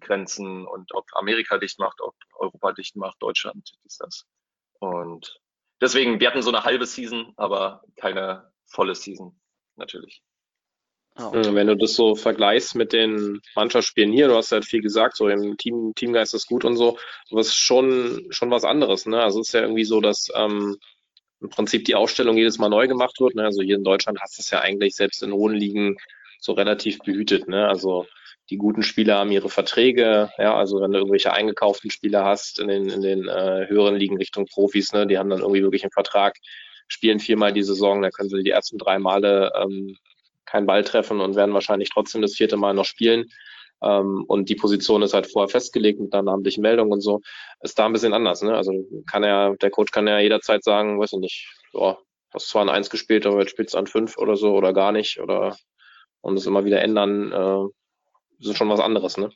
Grenzen 0.00 0.66
und 0.66 0.94
ob 0.94 1.06
Amerika 1.14 1.58
dicht 1.58 1.78
macht, 1.78 2.00
ob 2.00 2.14
Europa 2.34 2.72
dicht 2.72 2.96
macht, 2.96 3.20
Deutschland 3.20 3.76
ist 3.84 4.00
das. 4.00 4.26
Und 4.78 5.40
deswegen, 5.80 6.20
wir 6.20 6.28
hatten 6.28 6.42
so 6.42 6.50
eine 6.50 6.64
halbe 6.64 6.86
Season, 6.86 7.32
aber 7.36 7.84
keine 7.96 8.52
volle 8.64 8.94
Season, 8.94 9.40
natürlich. 9.76 10.22
Oh. 11.18 11.30
Wenn 11.32 11.66
du 11.66 11.76
das 11.76 11.94
so 11.94 12.14
vergleichst 12.14 12.74
mit 12.74 12.92
den 12.92 13.40
Mannschaftsspielen 13.54 14.12
hier, 14.12 14.28
du 14.28 14.34
hast 14.34 14.50
halt 14.50 14.64
viel 14.64 14.80
gesagt, 14.80 15.16
so 15.16 15.28
im 15.28 15.58
Team, 15.58 15.92
Teamgeist 15.94 16.32
ist 16.32 16.46
gut 16.46 16.64
und 16.64 16.76
so, 16.76 16.98
aber 17.30 17.40
es 17.40 17.48
ist 17.48 17.56
schon, 17.56 18.26
schon 18.30 18.50
was 18.50 18.64
anderes, 18.64 19.04
ne? 19.04 19.22
Also 19.22 19.40
es 19.40 19.48
ist 19.48 19.54
ja 19.54 19.60
irgendwie 19.60 19.84
so, 19.84 20.00
dass 20.00 20.28
ähm, 20.34 20.78
im 21.42 21.50
Prinzip 21.50 21.84
die 21.84 21.94
Ausstellung 21.94 22.36
jedes 22.36 22.58
Mal 22.58 22.68
neu 22.68 22.86
gemacht 22.86 23.20
wird. 23.20 23.34
Ne? 23.34 23.44
Also 23.44 23.62
hier 23.62 23.76
in 23.76 23.84
Deutschland 23.84 24.20
hast 24.20 24.38
du 24.38 24.42
es 24.42 24.50
ja 24.50 24.60
eigentlich 24.60 24.94
selbst 24.94 25.22
in 25.22 25.32
hohen 25.32 25.54
Ligen 25.54 25.96
so 26.38 26.52
relativ 26.52 26.98
behütet. 27.00 27.48
Ne? 27.48 27.66
Also 27.66 28.06
die 28.50 28.56
guten 28.56 28.82
Spieler 28.82 29.18
haben 29.18 29.32
ihre 29.32 29.48
Verträge, 29.48 30.30
ja, 30.36 30.56
also 30.56 30.80
wenn 30.80 30.92
du 30.92 30.98
irgendwelche 30.98 31.32
eingekauften 31.32 31.90
Spieler 31.90 32.24
hast 32.24 32.58
in 32.58 32.68
den, 32.68 32.88
in 32.88 33.00
den 33.00 33.28
äh, 33.28 33.66
höheren 33.68 33.96
Ligen 33.96 34.16
Richtung 34.16 34.46
Profis, 34.46 34.92
ne, 34.92 35.06
die 35.06 35.16
haben 35.16 35.30
dann 35.30 35.40
irgendwie 35.40 35.62
wirklich 35.62 35.84
einen 35.84 35.92
Vertrag, 35.92 36.36
spielen 36.88 37.20
viermal 37.20 37.52
die 37.52 37.62
Saison, 37.62 38.02
da 38.02 38.10
können 38.10 38.28
sie 38.28 38.42
die 38.42 38.50
ersten 38.50 38.78
drei 38.78 38.98
Male 38.98 39.52
ähm, 39.54 39.96
keinen 40.52 40.66
Ball 40.66 40.84
treffen 40.84 41.20
und 41.20 41.34
werden 41.34 41.54
wahrscheinlich 41.54 41.90
trotzdem 41.90 42.22
das 42.22 42.34
vierte 42.34 42.56
Mal 42.56 42.74
noch 42.74 42.84
spielen. 42.84 43.26
Ähm, 43.82 44.24
und 44.28 44.48
die 44.48 44.54
Position 44.54 45.02
ist 45.02 45.14
halt 45.14 45.26
vorher 45.26 45.48
festgelegt 45.48 45.98
mit 45.98 46.12
einer 46.12 46.22
namentlichen 46.22 46.62
Meldung 46.62 46.92
und 46.92 47.00
so. 47.00 47.20
Ist 47.62 47.78
da 47.78 47.86
ein 47.86 47.92
bisschen 47.92 48.12
anders, 48.12 48.42
ne? 48.42 48.54
Also 48.54 48.72
kann 49.10 49.24
er, 49.24 49.56
der 49.56 49.70
Coach 49.70 49.90
kann 49.90 50.06
ja 50.06 50.18
jederzeit 50.20 50.62
sagen, 50.62 51.00
weiß 51.00 51.14
ich 51.14 51.18
nicht, 51.18 51.48
ja, 51.72 51.96
hast 52.32 52.48
zwar 52.48 52.62
an 52.62 52.68
eins 52.68 52.90
gespielt, 52.90 53.26
aber 53.26 53.40
jetzt 53.40 53.50
spielst 53.50 53.74
du 53.74 53.78
an 53.78 53.86
fünf 53.86 54.18
oder 54.18 54.36
so 54.36 54.54
oder 54.54 54.72
gar 54.72 54.92
nicht 54.92 55.20
oder 55.20 55.56
und 56.20 56.36
es 56.36 56.46
immer 56.46 56.64
wieder 56.64 56.80
ändern, 56.82 57.32
äh, 57.32 58.46
ist 58.46 58.56
schon 58.56 58.68
was 58.68 58.80
anderes, 58.80 59.16
ne? 59.16 59.30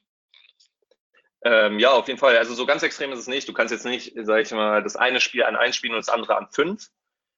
Ähm, 1.44 1.78
ja, 1.78 1.92
auf 1.92 2.06
jeden 2.06 2.18
Fall. 2.18 2.36
Also 2.36 2.54
so 2.54 2.66
ganz 2.66 2.82
extrem 2.82 3.12
ist 3.12 3.20
es 3.20 3.26
nicht. 3.28 3.48
Du 3.48 3.52
kannst 3.52 3.72
jetzt 3.72 3.86
nicht, 3.86 4.14
sag 4.22 4.42
ich 4.42 4.50
mal, 4.52 4.82
das 4.82 4.96
eine 4.96 5.20
Spiel 5.20 5.44
an 5.44 5.56
eins 5.56 5.76
spielen 5.76 5.94
und 5.94 6.00
das 6.00 6.08
andere 6.08 6.36
an 6.36 6.48
fünf. 6.50 6.88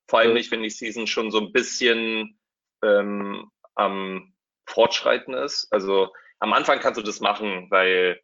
Vor 0.08 0.18
allem 0.18 0.32
nicht, 0.32 0.50
wenn 0.50 0.62
die 0.62 0.70
Season 0.70 1.06
schon 1.06 1.30
so 1.30 1.38
ein 1.38 1.52
bisschen 1.52 2.38
ähm, 2.82 3.50
am 3.78 4.34
Fortschreiten 4.66 5.34
ist. 5.34 5.68
Also 5.70 6.12
am 6.40 6.52
Anfang 6.52 6.80
kannst 6.80 6.98
du 6.98 7.04
das 7.04 7.20
machen, 7.20 7.70
weil 7.70 8.20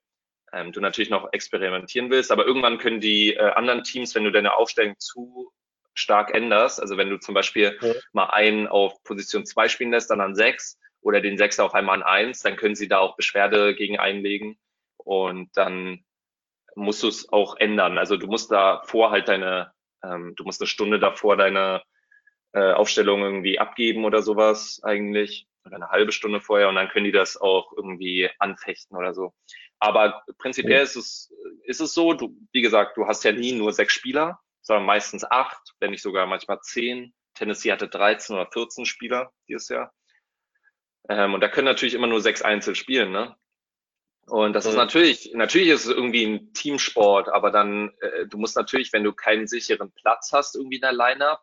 ähm, 0.52 0.72
du 0.72 0.80
natürlich 0.80 1.10
noch 1.10 1.32
experimentieren 1.32 2.10
willst, 2.10 2.30
aber 2.30 2.46
irgendwann 2.46 2.78
können 2.78 3.00
die 3.00 3.34
äh, 3.34 3.52
anderen 3.52 3.82
Teams, 3.82 4.14
wenn 4.14 4.24
du 4.24 4.32
deine 4.32 4.54
Aufstellung 4.56 4.94
zu 4.98 5.52
stark 5.94 6.34
änderst, 6.34 6.80
also 6.80 6.96
wenn 6.96 7.08
du 7.08 7.18
zum 7.18 7.34
Beispiel 7.34 7.78
ja. 7.80 7.92
mal 8.12 8.26
einen 8.26 8.66
auf 8.66 9.02
Position 9.04 9.46
zwei 9.46 9.68
spielen 9.68 9.92
lässt, 9.92 10.10
dann 10.10 10.20
an 10.20 10.34
sechs 10.34 10.78
oder 11.00 11.20
den 11.20 11.38
Sechser 11.38 11.64
auf 11.64 11.74
einmal 11.74 11.96
an 11.96 12.02
eins, 12.02 12.40
dann 12.40 12.56
können 12.56 12.74
sie 12.74 12.88
da 12.88 12.98
auch 12.98 13.16
Beschwerde 13.16 13.74
gegen 13.74 13.98
einlegen 13.98 14.58
und 14.96 15.56
dann 15.56 16.04
musst 16.74 17.02
du 17.02 17.08
es 17.08 17.32
auch 17.32 17.56
ändern. 17.56 17.98
Also 17.98 18.16
du 18.16 18.26
musst 18.26 18.50
da 18.50 18.82
vor 18.86 19.10
halt 19.10 19.28
deine, 19.28 19.72
ähm, 20.02 20.34
du 20.36 20.44
musst 20.44 20.60
eine 20.60 20.66
Stunde 20.66 20.98
davor 20.98 21.36
deine 21.36 21.82
äh, 22.54 22.72
Aufstellung 22.72 23.22
irgendwie 23.22 23.58
abgeben 23.58 24.04
oder 24.04 24.22
sowas 24.22 24.80
eigentlich 24.82 25.46
oder 25.64 25.76
eine 25.76 25.90
halbe 25.90 26.12
Stunde 26.12 26.40
vorher 26.40 26.68
und 26.68 26.76
dann 26.76 26.88
können 26.88 27.04
die 27.04 27.12
das 27.12 27.36
auch 27.36 27.72
irgendwie 27.76 28.30
anfechten 28.38 28.96
oder 28.96 29.14
so. 29.14 29.34
Aber 29.78 30.22
prinzipiell 30.38 30.82
ist 30.82 30.96
es, 30.96 31.32
ist 31.64 31.80
es 31.80 31.94
so, 31.94 32.12
du, 32.12 32.36
wie 32.52 32.62
gesagt, 32.62 32.96
du 32.96 33.06
hast 33.06 33.24
ja 33.24 33.32
nie 33.32 33.52
nur 33.52 33.72
sechs 33.72 33.94
Spieler, 33.94 34.38
sondern 34.62 34.86
meistens 34.86 35.24
acht, 35.24 35.74
wenn 35.80 35.90
nicht 35.90 36.02
sogar 36.02 36.26
manchmal 36.26 36.60
zehn. 36.60 37.12
Tennessee 37.34 37.72
hatte 37.72 37.88
13 37.88 38.36
oder 38.36 38.48
14 38.50 38.86
Spieler 38.86 39.32
dieses 39.48 39.68
Jahr. 39.68 39.92
Ähm, 41.08 41.34
und 41.34 41.40
da 41.40 41.48
können 41.48 41.66
natürlich 41.66 41.94
immer 41.94 42.06
nur 42.06 42.20
sechs 42.20 42.42
Einzel 42.42 42.74
spielen, 42.74 43.10
ne? 43.10 43.36
Und 44.26 44.54
das 44.54 44.64
ist 44.64 44.76
natürlich, 44.76 45.32
natürlich 45.34 45.68
ist 45.68 45.84
es 45.84 45.90
irgendwie 45.90 46.24
ein 46.24 46.54
Teamsport, 46.54 47.28
aber 47.28 47.50
dann, 47.50 47.92
äh, 48.00 48.26
du 48.26 48.38
musst 48.38 48.56
natürlich, 48.56 48.90
wenn 48.94 49.04
du 49.04 49.12
keinen 49.12 49.46
sicheren 49.46 49.92
Platz 49.92 50.32
hast 50.32 50.56
irgendwie 50.56 50.76
in 50.76 50.80
der 50.80 50.94
Lineup, 50.94 51.42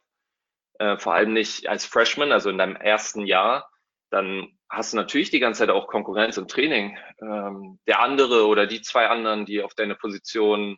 äh, 0.82 0.98
vor 0.98 1.14
allem 1.14 1.34
nicht 1.34 1.68
als 1.70 1.86
Freshman, 1.86 2.32
also 2.32 2.50
in 2.50 2.58
deinem 2.58 2.76
ersten 2.76 3.28
Jahr, 3.28 3.70
dann 4.10 4.58
hast 4.68 4.94
du 4.94 4.98
natürlich 4.98 5.30
die 5.30 5.40
ganze 5.40 5.60
Zeit 5.60 5.70
auch 5.70 5.88
Konkurrenz 5.88 6.38
im 6.38 6.48
Training. 6.48 6.98
Ähm, 7.22 7.80
der 7.86 8.00
andere 8.00 8.48
oder 8.48 8.66
die 8.66 8.82
zwei 8.82 9.08
anderen, 9.08 9.46
die 9.46 9.62
auf 9.62 9.76
deine 9.76 9.96
Position 9.96 10.78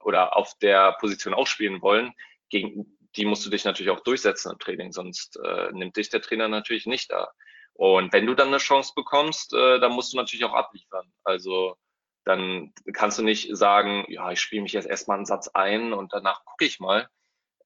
oder 0.00 0.36
auf 0.36 0.52
der 0.60 0.92
Position 1.00 1.32
auch 1.32 1.46
spielen 1.46 1.80
wollen, 1.80 2.12
gegen 2.50 2.98
die 3.16 3.24
musst 3.24 3.44
du 3.46 3.50
dich 3.50 3.64
natürlich 3.64 3.90
auch 3.90 4.00
durchsetzen 4.00 4.52
im 4.52 4.58
Training, 4.58 4.92
sonst 4.92 5.38
äh, 5.42 5.70
nimmt 5.72 5.96
dich 5.96 6.10
der 6.10 6.22
Trainer 6.22 6.48
natürlich 6.48 6.86
nicht 6.86 7.10
da. 7.10 7.30
Und 7.74 8.12
wenn 8.12 8.26
du 8.26 8.34
dann 8.34 8.48
eine 8.48 8.58
Chance 8.58 8.92
bekommst, 8.94 9.54
äh, 9.54 9.80
dann 9.80 9.92
musst 9.92 10.12
du 10.12 10.18
natürlich 10.18 10.44
auch 10.44 10.54
abliefern. 10.54 11.10
Also 11.24 11.76
dann 12.24 12.72
kannst 12.92 13.18
du 13.18 13.22
nicht 13.22 13.56
sagen, 13.56 14.04
ja, 14.08 14.30
ich 14.30 14.40
spiele 14.40 14.62
mich 14.62 14.74
jetzt 14.74 14.88
erstmal 14.88 15.16
einen 15.16 15.26
Satz 15.26 15.48
ein 15.48 15.94
und 15.94 16.12
danach 16.12 16.44
gucke 16.44 16.66
ich 16.66 16.80
mal, 16.80 17.08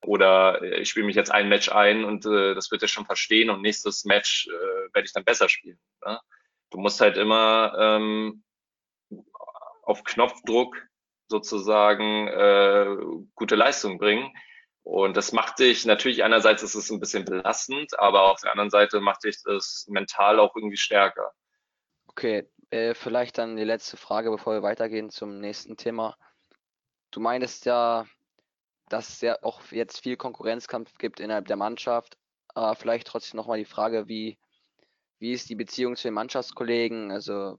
oder 0.07 0.63
äh, 0.63 0.81
ich 0.81 0.91
spiele 0.91 1.07
mich 1.07 1.17
jetzt 1.17 1.31
ein 1.33 1.49
Match 1.49 1.69
ein 1.71 2.05
und 2.05 2.25
äh, 2.27 2.55
das 2.55 2.71
wird 2.71 2.83
er 2.83 2.89
schon 2.89 3.07
verstehen 3.07 3.51
und 3.51 3.63
nächstes 3.63 4.05
Match 4.05 4.49
äh, 4.49 4.95
werde 4.95 5.07
ich 5.07 5.13
dann 5.13 5.25
besser 5.25 5.49
spielen. 5.49 5.79
Ne? 6.05 6.21
Du 6.71 6.79
musst 6.79 7.01
halt 7.01 7.17
immer 7.17 7.75
ähm, 7.79 8.45
auf 9.83 10.05
Knopfdruck 10.05 10.77
sozusagen 11.29 12.29
äh, 12.29 12.97
gute 13.35 13.57
Leistung 13.57 13.99
bringen. 13.99 14.33
Und 14.83 15.17
das 15.17 15.33
macht 15.33 15.59
dich 15.59 15.85
natürlich 15.85 16.23
einerseits 16.23 16.63
ist 16.63 16.77
es 16.77 16.91
ein 16.91 17.01
bisschen 17.01 17.25
belastend, 17.25 17.99
aber 17.99 18.31
auf 18.31 18.41
der 18.41 18.53
anderen 18.53 18.71
Seite 18.71 19.01
macht 19.01 19.25
dich 19.25 19.43
das 19.43 19.87
mental 19.89 20.39
auch 20.39 20.55
irgendwie 20.55 20.77
stärker. 20.77 21.33
Okay, 22.07 22.49
Äh, 22.71 22.95
vielleicht 22.95 23.39
dann 23.39 23.57
die 23.57 23.65
letzte 23.65 23.97
Frage, 23.97 24.31
bevor 24.31 24.55
wir 24.55 24.63
weitergehen 24.63 25.11
zum 25.11 25.41
nächsten 25.41 25.77
Thema. 25.77 26.17
Du 27.11 27.21
meintest 27.21 27.65
ja, 27.65 28.07
dass 28.89 29.09
es 29.09 29.21
ja 29.21 29.39
auch 29.43 29.61
jetzt 29.71 30.03
viel 30.03 30.17
Konkurrenzkampf 30.17 30.97
gibt 30.99 31.21
innerhalb 31.21 31.47
der 31.47 31.57
Mannschaft. 31.57 32.17
Aber 32.49 32.75
vielleicht 32.75 33.07
trotzdem 33.07 33.37
nochmal 33.37 33.59
die 33.59 33.65
Frage, 33.65 34.09
wie, 34.09 34.39
wie 35.19 35.33
ist 35.33 35.49
die 35.49 35.57
Beziehung 35.57 35.97
zu 35.97 36.09
den 36.09 36.15
Mannschaftskollegen? 36.15 37.11
Also 37.11 37.59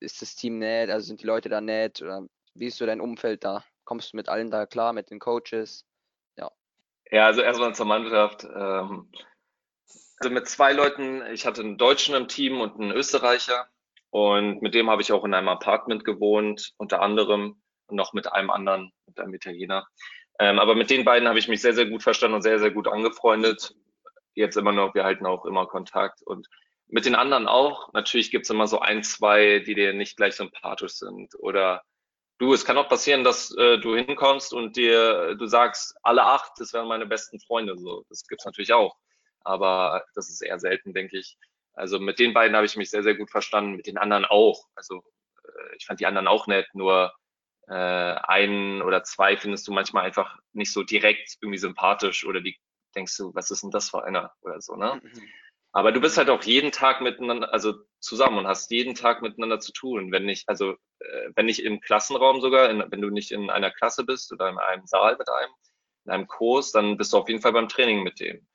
ist 0.00 0.22
das 0.22 0.36
Team 0.36 0.58
nett? 0.58 0.90
Also 0.90 1.08
sind 1.08 1.22
die 1.22 1.26
Leute 1.26 1.48
da 1.48 1.60
nett? 1.60 2.00
Oder 2.02 2.26
wie 2.54 2.66
ist 2.66 2.78
so 2.78 2.86
dein 2.86 3.00
Umfeld 3.00 3.44
da? 3.44 3.64
Kommst 3.84 4.12
du 4.12 4.16
mit 4.16 4.28
allen 4.28 4.50
da 4.50 4.66
klar, 4.66 4.92
mit 4.92 5.10
den 5.10 5.18
Coaches? 5.18 5.84
Ja. 6.36 6.50
Ja, 7.10 7.26
also 7.26 7.42
erstmal 7.42 7.74
zur 7.74 7.86
Mannschaft. 7.86 8.44
Ähm, 8.44 9.10
also 10.20 10.30
mit 10.30 10.48
zwei 10.48 10.72
Leuten, 10.72 11.22
ich 11.32 11.46
hatte 11.46 11.62
einen 11.62 11.78
Deutschen 11.78 12.14
im 12.14 12.28
Team 12.28 12.60
und 12.60 12.80
einen 12.80 12.90
Österreicher. 12.90 13.68
Und 14.10 14.62
mit 14.62 14.74
dem 14.74 14.88
habe 14.88 15.02
ich 15.02 15.12
auch 15.12 15.24
in 15.24 15.34
einem 15.34 15.48
Apartment 15.48 16.04
gewohnt, 16.04 16.72
unter 16.76 17.02
anderem 17.02 17.60
noch 17.90 18.12
mit 18.12 18.32
einem 18.32 18.50
anderen, 18.50 18.92
mit 19.06 19.18
einem 19.20 19.34
Italiener. 19.34 19.86
Ähm, 20.38 20.58
aber 20.58 20.74
mit 20.74 20.90
den 20.90 21.04
beiden 21.04 21.28
habe 21.28 21.38
ich 21.38 21.48
mich 21.48 21.60
sehr, 21.60 21.74
sehr 21.74 21.86
gut 21.86 22.02
verstanden 22.02 22.36
und 22.36 22.42
sehr, 22.42 22.58
sehr 22.58 22.70
gut 22.70 22.88
angefreundet. 22.88 23.74
Jetzt 24.34 24.56
immer 24.56 24.72
noch, 24.72 24.94
wir 24.94 25.04
halten 25.04 25.26
auch 25.26 25.44
immer 25.44 25.66
Kontakt. 25.66 26.22
Und 26.22 26.46
mit 26.88 27.04
den 27.04 27.14
anderen 27.14 27.46
auch. 27.46 27.92
Natürlich 27.92 28.30
gibt 28.30 28.44
es 28.44 28.50
immer 28.50 28.66
so 28.66 28.80
ein, 28.80 29.02
zwei, 29.02 29.60
die 29.60 29.74
dir 29.74 29.92
nicht 29.92 30.16
gleich 30.16 30.36
sympathisch 30.36 30.92
sind. 30.92 31.34
Oder 31.38 31.82
du, 32.38 32.52
es 32.52 32.64
kann 32.64 32.78
auch 32.78 32.88
passieren, 32.88 33.24
dass 33.24 33.54
äh, 33.56 33.78
du 33.78 33.94
hinkommst 33.96 34.52
und 34.52 34.76
dir, 34.76 35.34
du 35.34 35.46
sagst, 35.46 35.96
alle 36.02 36.24
acht, 36.24 36.52
das 36.58 36.72
wären 36.72 36.88
meine 36.88 37.06
besten 37.06 37.40
Freunde. 37.40 37.76
So, 37.76 38.04
das 38.08 38.26
gibt's 38.26 38.44
natürlich 38.44 38.72
auch. 38.72 38.96
Aber 39.42 40.04
das 40.14 40.28
ist 40.28 40.42
eher 40.42 40.58
selten, 40.58 40.94
denke 40.94 41.18
ich. 41.18 41.36
Also 41.74 42.00
mit 42.00 42.18
den 42.18 42.34
beiden 42.34 42.56
habe 42.56 42.66
ich 42.66 42.76
mich 42.76 42.90
sehr, 42.90 43.02
sehr 43.02 43.14
gut 43.14 43.30
verstanden, 43.30 43.76
mit 43.76 43.86
den 43.86 43.98
anderen 43.98 44.24
auch. 44.24 44.64
Also 44.74 45.02
äh, 45.44 45.76
ich 45.76 45.86
fand 45.86 46.00
die 46.00 46.06
anderen 46.06 46.26
auch 46.26 46.46
nett, 46.46 46.66
nur 46.74 47.12
äh, 47.68 47.72
einen 47.72 48.82
oder 48.82 49.02
zwei 49.04 49.36
findest 49.36 49.68
du 49.68 49.72
manchmal 49.72 50.04
einfach 50.04 50.38
nicht 50.52 50.72
so 50.72 50.82
direkt 50.82 51.36
irgendwie 51.40 51.58
sympathisch 51.58 52.26
oder 52.26 52.40
die 52.40 52.56
denkst 52.94 53.16
du, 53.16 53.34
was 53.34 53.50
ist 53.50 53.62
denn 53.62 53.70
das 53.70 53.90
für 53.90 54.04
einer 54.04 54.32
oder 54.40 54.60
so, 54.60 54.76
ne? 54.76 55.00
Mhm. 55.02 55.28
Aber 55.72 55.92
du 55.92 56.00
bist 56.00 56.16
halt 56.16 56.30
auch 56.30 56.42
jeden 56.44 56.72
Tag 56.72 57.02
miteinander, 57.02 57.52
also 57.52 57.74
zusammen 58.00 58.38
und 58.38 58.46
hast 58.46 58.70
jeden 58.70 58.94
Tag 58.94 59.20
miteinander 59.20 59.60
zu 59.60 59.72
tun. 59.72 60.10
Wenn 60.10 60.24
nicht, 60.24 60.48
also 60.48 60.72
äh, 61.00 61.30
wenn 61.34 61.46
nicht 61.46 61.62
im 61.62 61.80
Klassenraum 61.80 62.40
sogar, 62.40 62.70
in, 62.70 62.82
wenn 62.90 63.02
du 63.02 63.10
nicht 63.10 63.30
in 63.32 63.50
einer 63.50 63.70
Klasse 63.70 64.04
bist 64.04 64.32
oder 64.32 64.48
in 64.48 64.58
einem 64.58 64.86
Saal 64.86 65.16
mit 65.18 65.28
einem, 65.28 65.50
in 66.06 66.12
einem 66.12 66.26
Kurs, 66.26 66.72
dann 66.72 66.96
bist 66.96 67.12
du 67.12 67.18
auf 67.18 67.28
jeden 67.28 67.42
Fall 67.42 67.52
beim 67.52 67.68
Training 67.68 68.02
mit 68.02 68.18
dem 68.18 68.46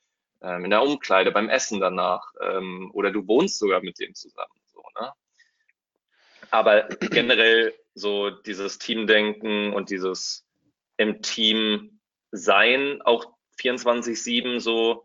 ähm, 0.42 0.66
in 0.66 0.72
der 0.72 0.82
Umkleide, 0.82 1.32
beim 1.32 1.50
Essen 1.50 1.80
danach 1.80 2.26
ähm, 2.42 2.92
oder 2.94 3.12
du 3.12 3.28
wohnst 3.28 3.60
sogar 3.60 3.82
mit 3.82 4.00
dem 4.00 4.14
zusammen. 4.16 4.60
So, 4.74 4.84
ne? 5.00 5.14
Aber 6.52 6.84
generell 7.12 7.74
so 7.96 8.30
dieses 8.30 8.80
Teamdenken 8.80 9.74
und 9.74 9.90
dieses 9.90 10.46
im 10.98 11.22
Team 11.22 12.00
sein, 12.32 13.02
auch 13.04 13.34
24-7 13.60 14.60
so, 14.60 15.04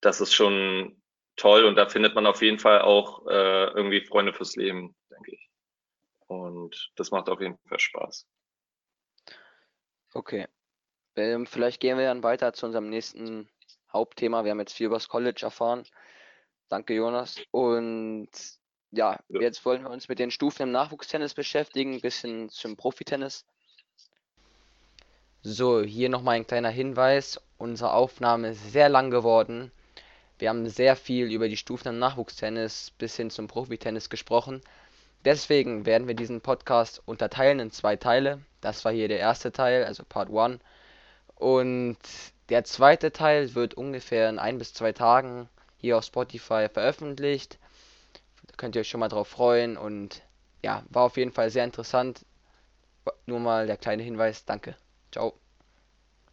das 0.00 0.20
ist 0.20 0.32
schon 0.32 1.02
toll 1.36 1.64
und 1.64 1.76
da 1.76 1.88
findet 1.88 2.14
man 2.14 2.26
auf 2.26 2.42
jeden 2.42 2.58
Fall 2.58 2.82
auch 2.82 3.26
äh, 3.26 3.64
irgendwie 3.68 4.04
Freunde 4.04 4.32
fürs 4.32 4.56
Leben, 4.56 4.94
denke 5.10 5.32
ich. 5.32 5.50
Und 6.26 6.92
das 6.96 7.10
macht 7.10 7.28
auf 7.28 7.40
jeden 7.40 7.58
Fall 7.68 7.80
Spaß. 7.80 8.26
Okay. 10.14 10.46
Ähm, 11.16 11.46
vielleicht 11.46 11.80
gehen 11.80 11.98
wir 11.98 12.06
dann 12.06 12.22
weiter 12.22 12.52
zu 12.52 12.66
unserem 12.66 12.88
nächsten 12.88 13.48
Hauptthema. 13.92 14.44
Wir 14.44 14.52
haben 14.52 14.60
jetzt 14.60 14.74
viel 14.74 14.86
über 14.86 14.96
das 14.96 15.08
College 15.08 15.40
erfahren. 15.42 15.84
Danke, 16.68 16.94
Jonas. 16.94 17.40
Und 17.50 18.30
ja, 18.92 19.18
ja, 19.28 19.40
jetzt 19.40 19.64
wollen 19.64 19.82
wir 19.82 19.90
uns 19.90 20.08
mit 20.08 20.18
den 20.18 20.30
Stufen 20.30 20.62
im 20.62 20.70
Nachwuchstennis 20.70 21.34
beschäftigen, 21.34 21.94
ein 21.94 22.00
bisschen 22.00 22.50
zum 22.50 22.76
Profitennis. 22.76 23.44
So, 25.42 25.82
hier 25.82 26.08
nochmal 26.08 26.36
ein 26.36 26.46
kleiner 26.46 26.70
Hinweis. 26.70 27.40
Unsere 27.58 27.94
Aufnahme 27.94 28.50
ist 28.50 28.70
sehr 28.72 28.88
lang 28.88 29.10
geworden. 29.10 29.72
Wir 30.38 30.50
haben 30.50 30.68
sehr 30.68 30.94
viel 30.94 31.32
über 31.32 31.48
die 31.48 31.56
Stufen 31.56 31.88
im 31.88 31.98
Nachwuchstennis 31.98 32.92
bis 32.98 33.16
hin 33.16 33.30
zum 33.30 33.48
Profitennis 33.48 34.10
gesprochen. 34.10 34.60
Deswegen 35.24 35.86
werden 35.86 36.06
wir 36.06 36.14
diesen 36.14 36.40
Podcast 36.40 37.02
unterteilen 37.06 37.60
in 37.60 37.70
zwei 37.70 37.96
Teile. 37.96 38.40
Das 38.60 38.84
war 38.84 38.92
hier 38.92 39.08
der 39.08 39.18
erste 39.18 39.52
Teil, 39.52 39.84
also 39.84 40.04
Part 40.04 40.30
1. 40.30 40.60
Und 41.36 41.98
der 42.48 42.64
zweite 42.64 43.12
Teil 43.12 43.54
wird 43.54 43.74
ungefähr 43.74 44.28
in 44.28 44.38
ein 44.38 44.58
bis 44.58 44.74
zwei 44.74 44.92
Tagen 44.92 45.48
hier 45.76 45.98
auf 45.98 46.04
Spotify 46.04 46.68
veröffentlicht. 46.72 47.58
Da 48.46 48.54
könnt 48.56 48.76
ihr 48.76 48.80
euch 48.80 48.88
schon 48.88 49.00
mal 49.00 49.08
drauf 49.08 49.28
freuen 49.28 49.76
und 49.76 50.22
ja, 50.62 50.84
war 50.90 51.04
auf 51.04 51.16
jeden 51.16 51.32
Fall 51.32 51.50
sehr 51.50 51.64
interessant. 51.64 52.24
Nur 53.26 53.40
mal 53.40 53.66
der 53.66 53.76
kleine 53.76 54.02
Hinweis. 54.02 54.44
Danke. 54.44 54.76
Ciao. 55.12 55.41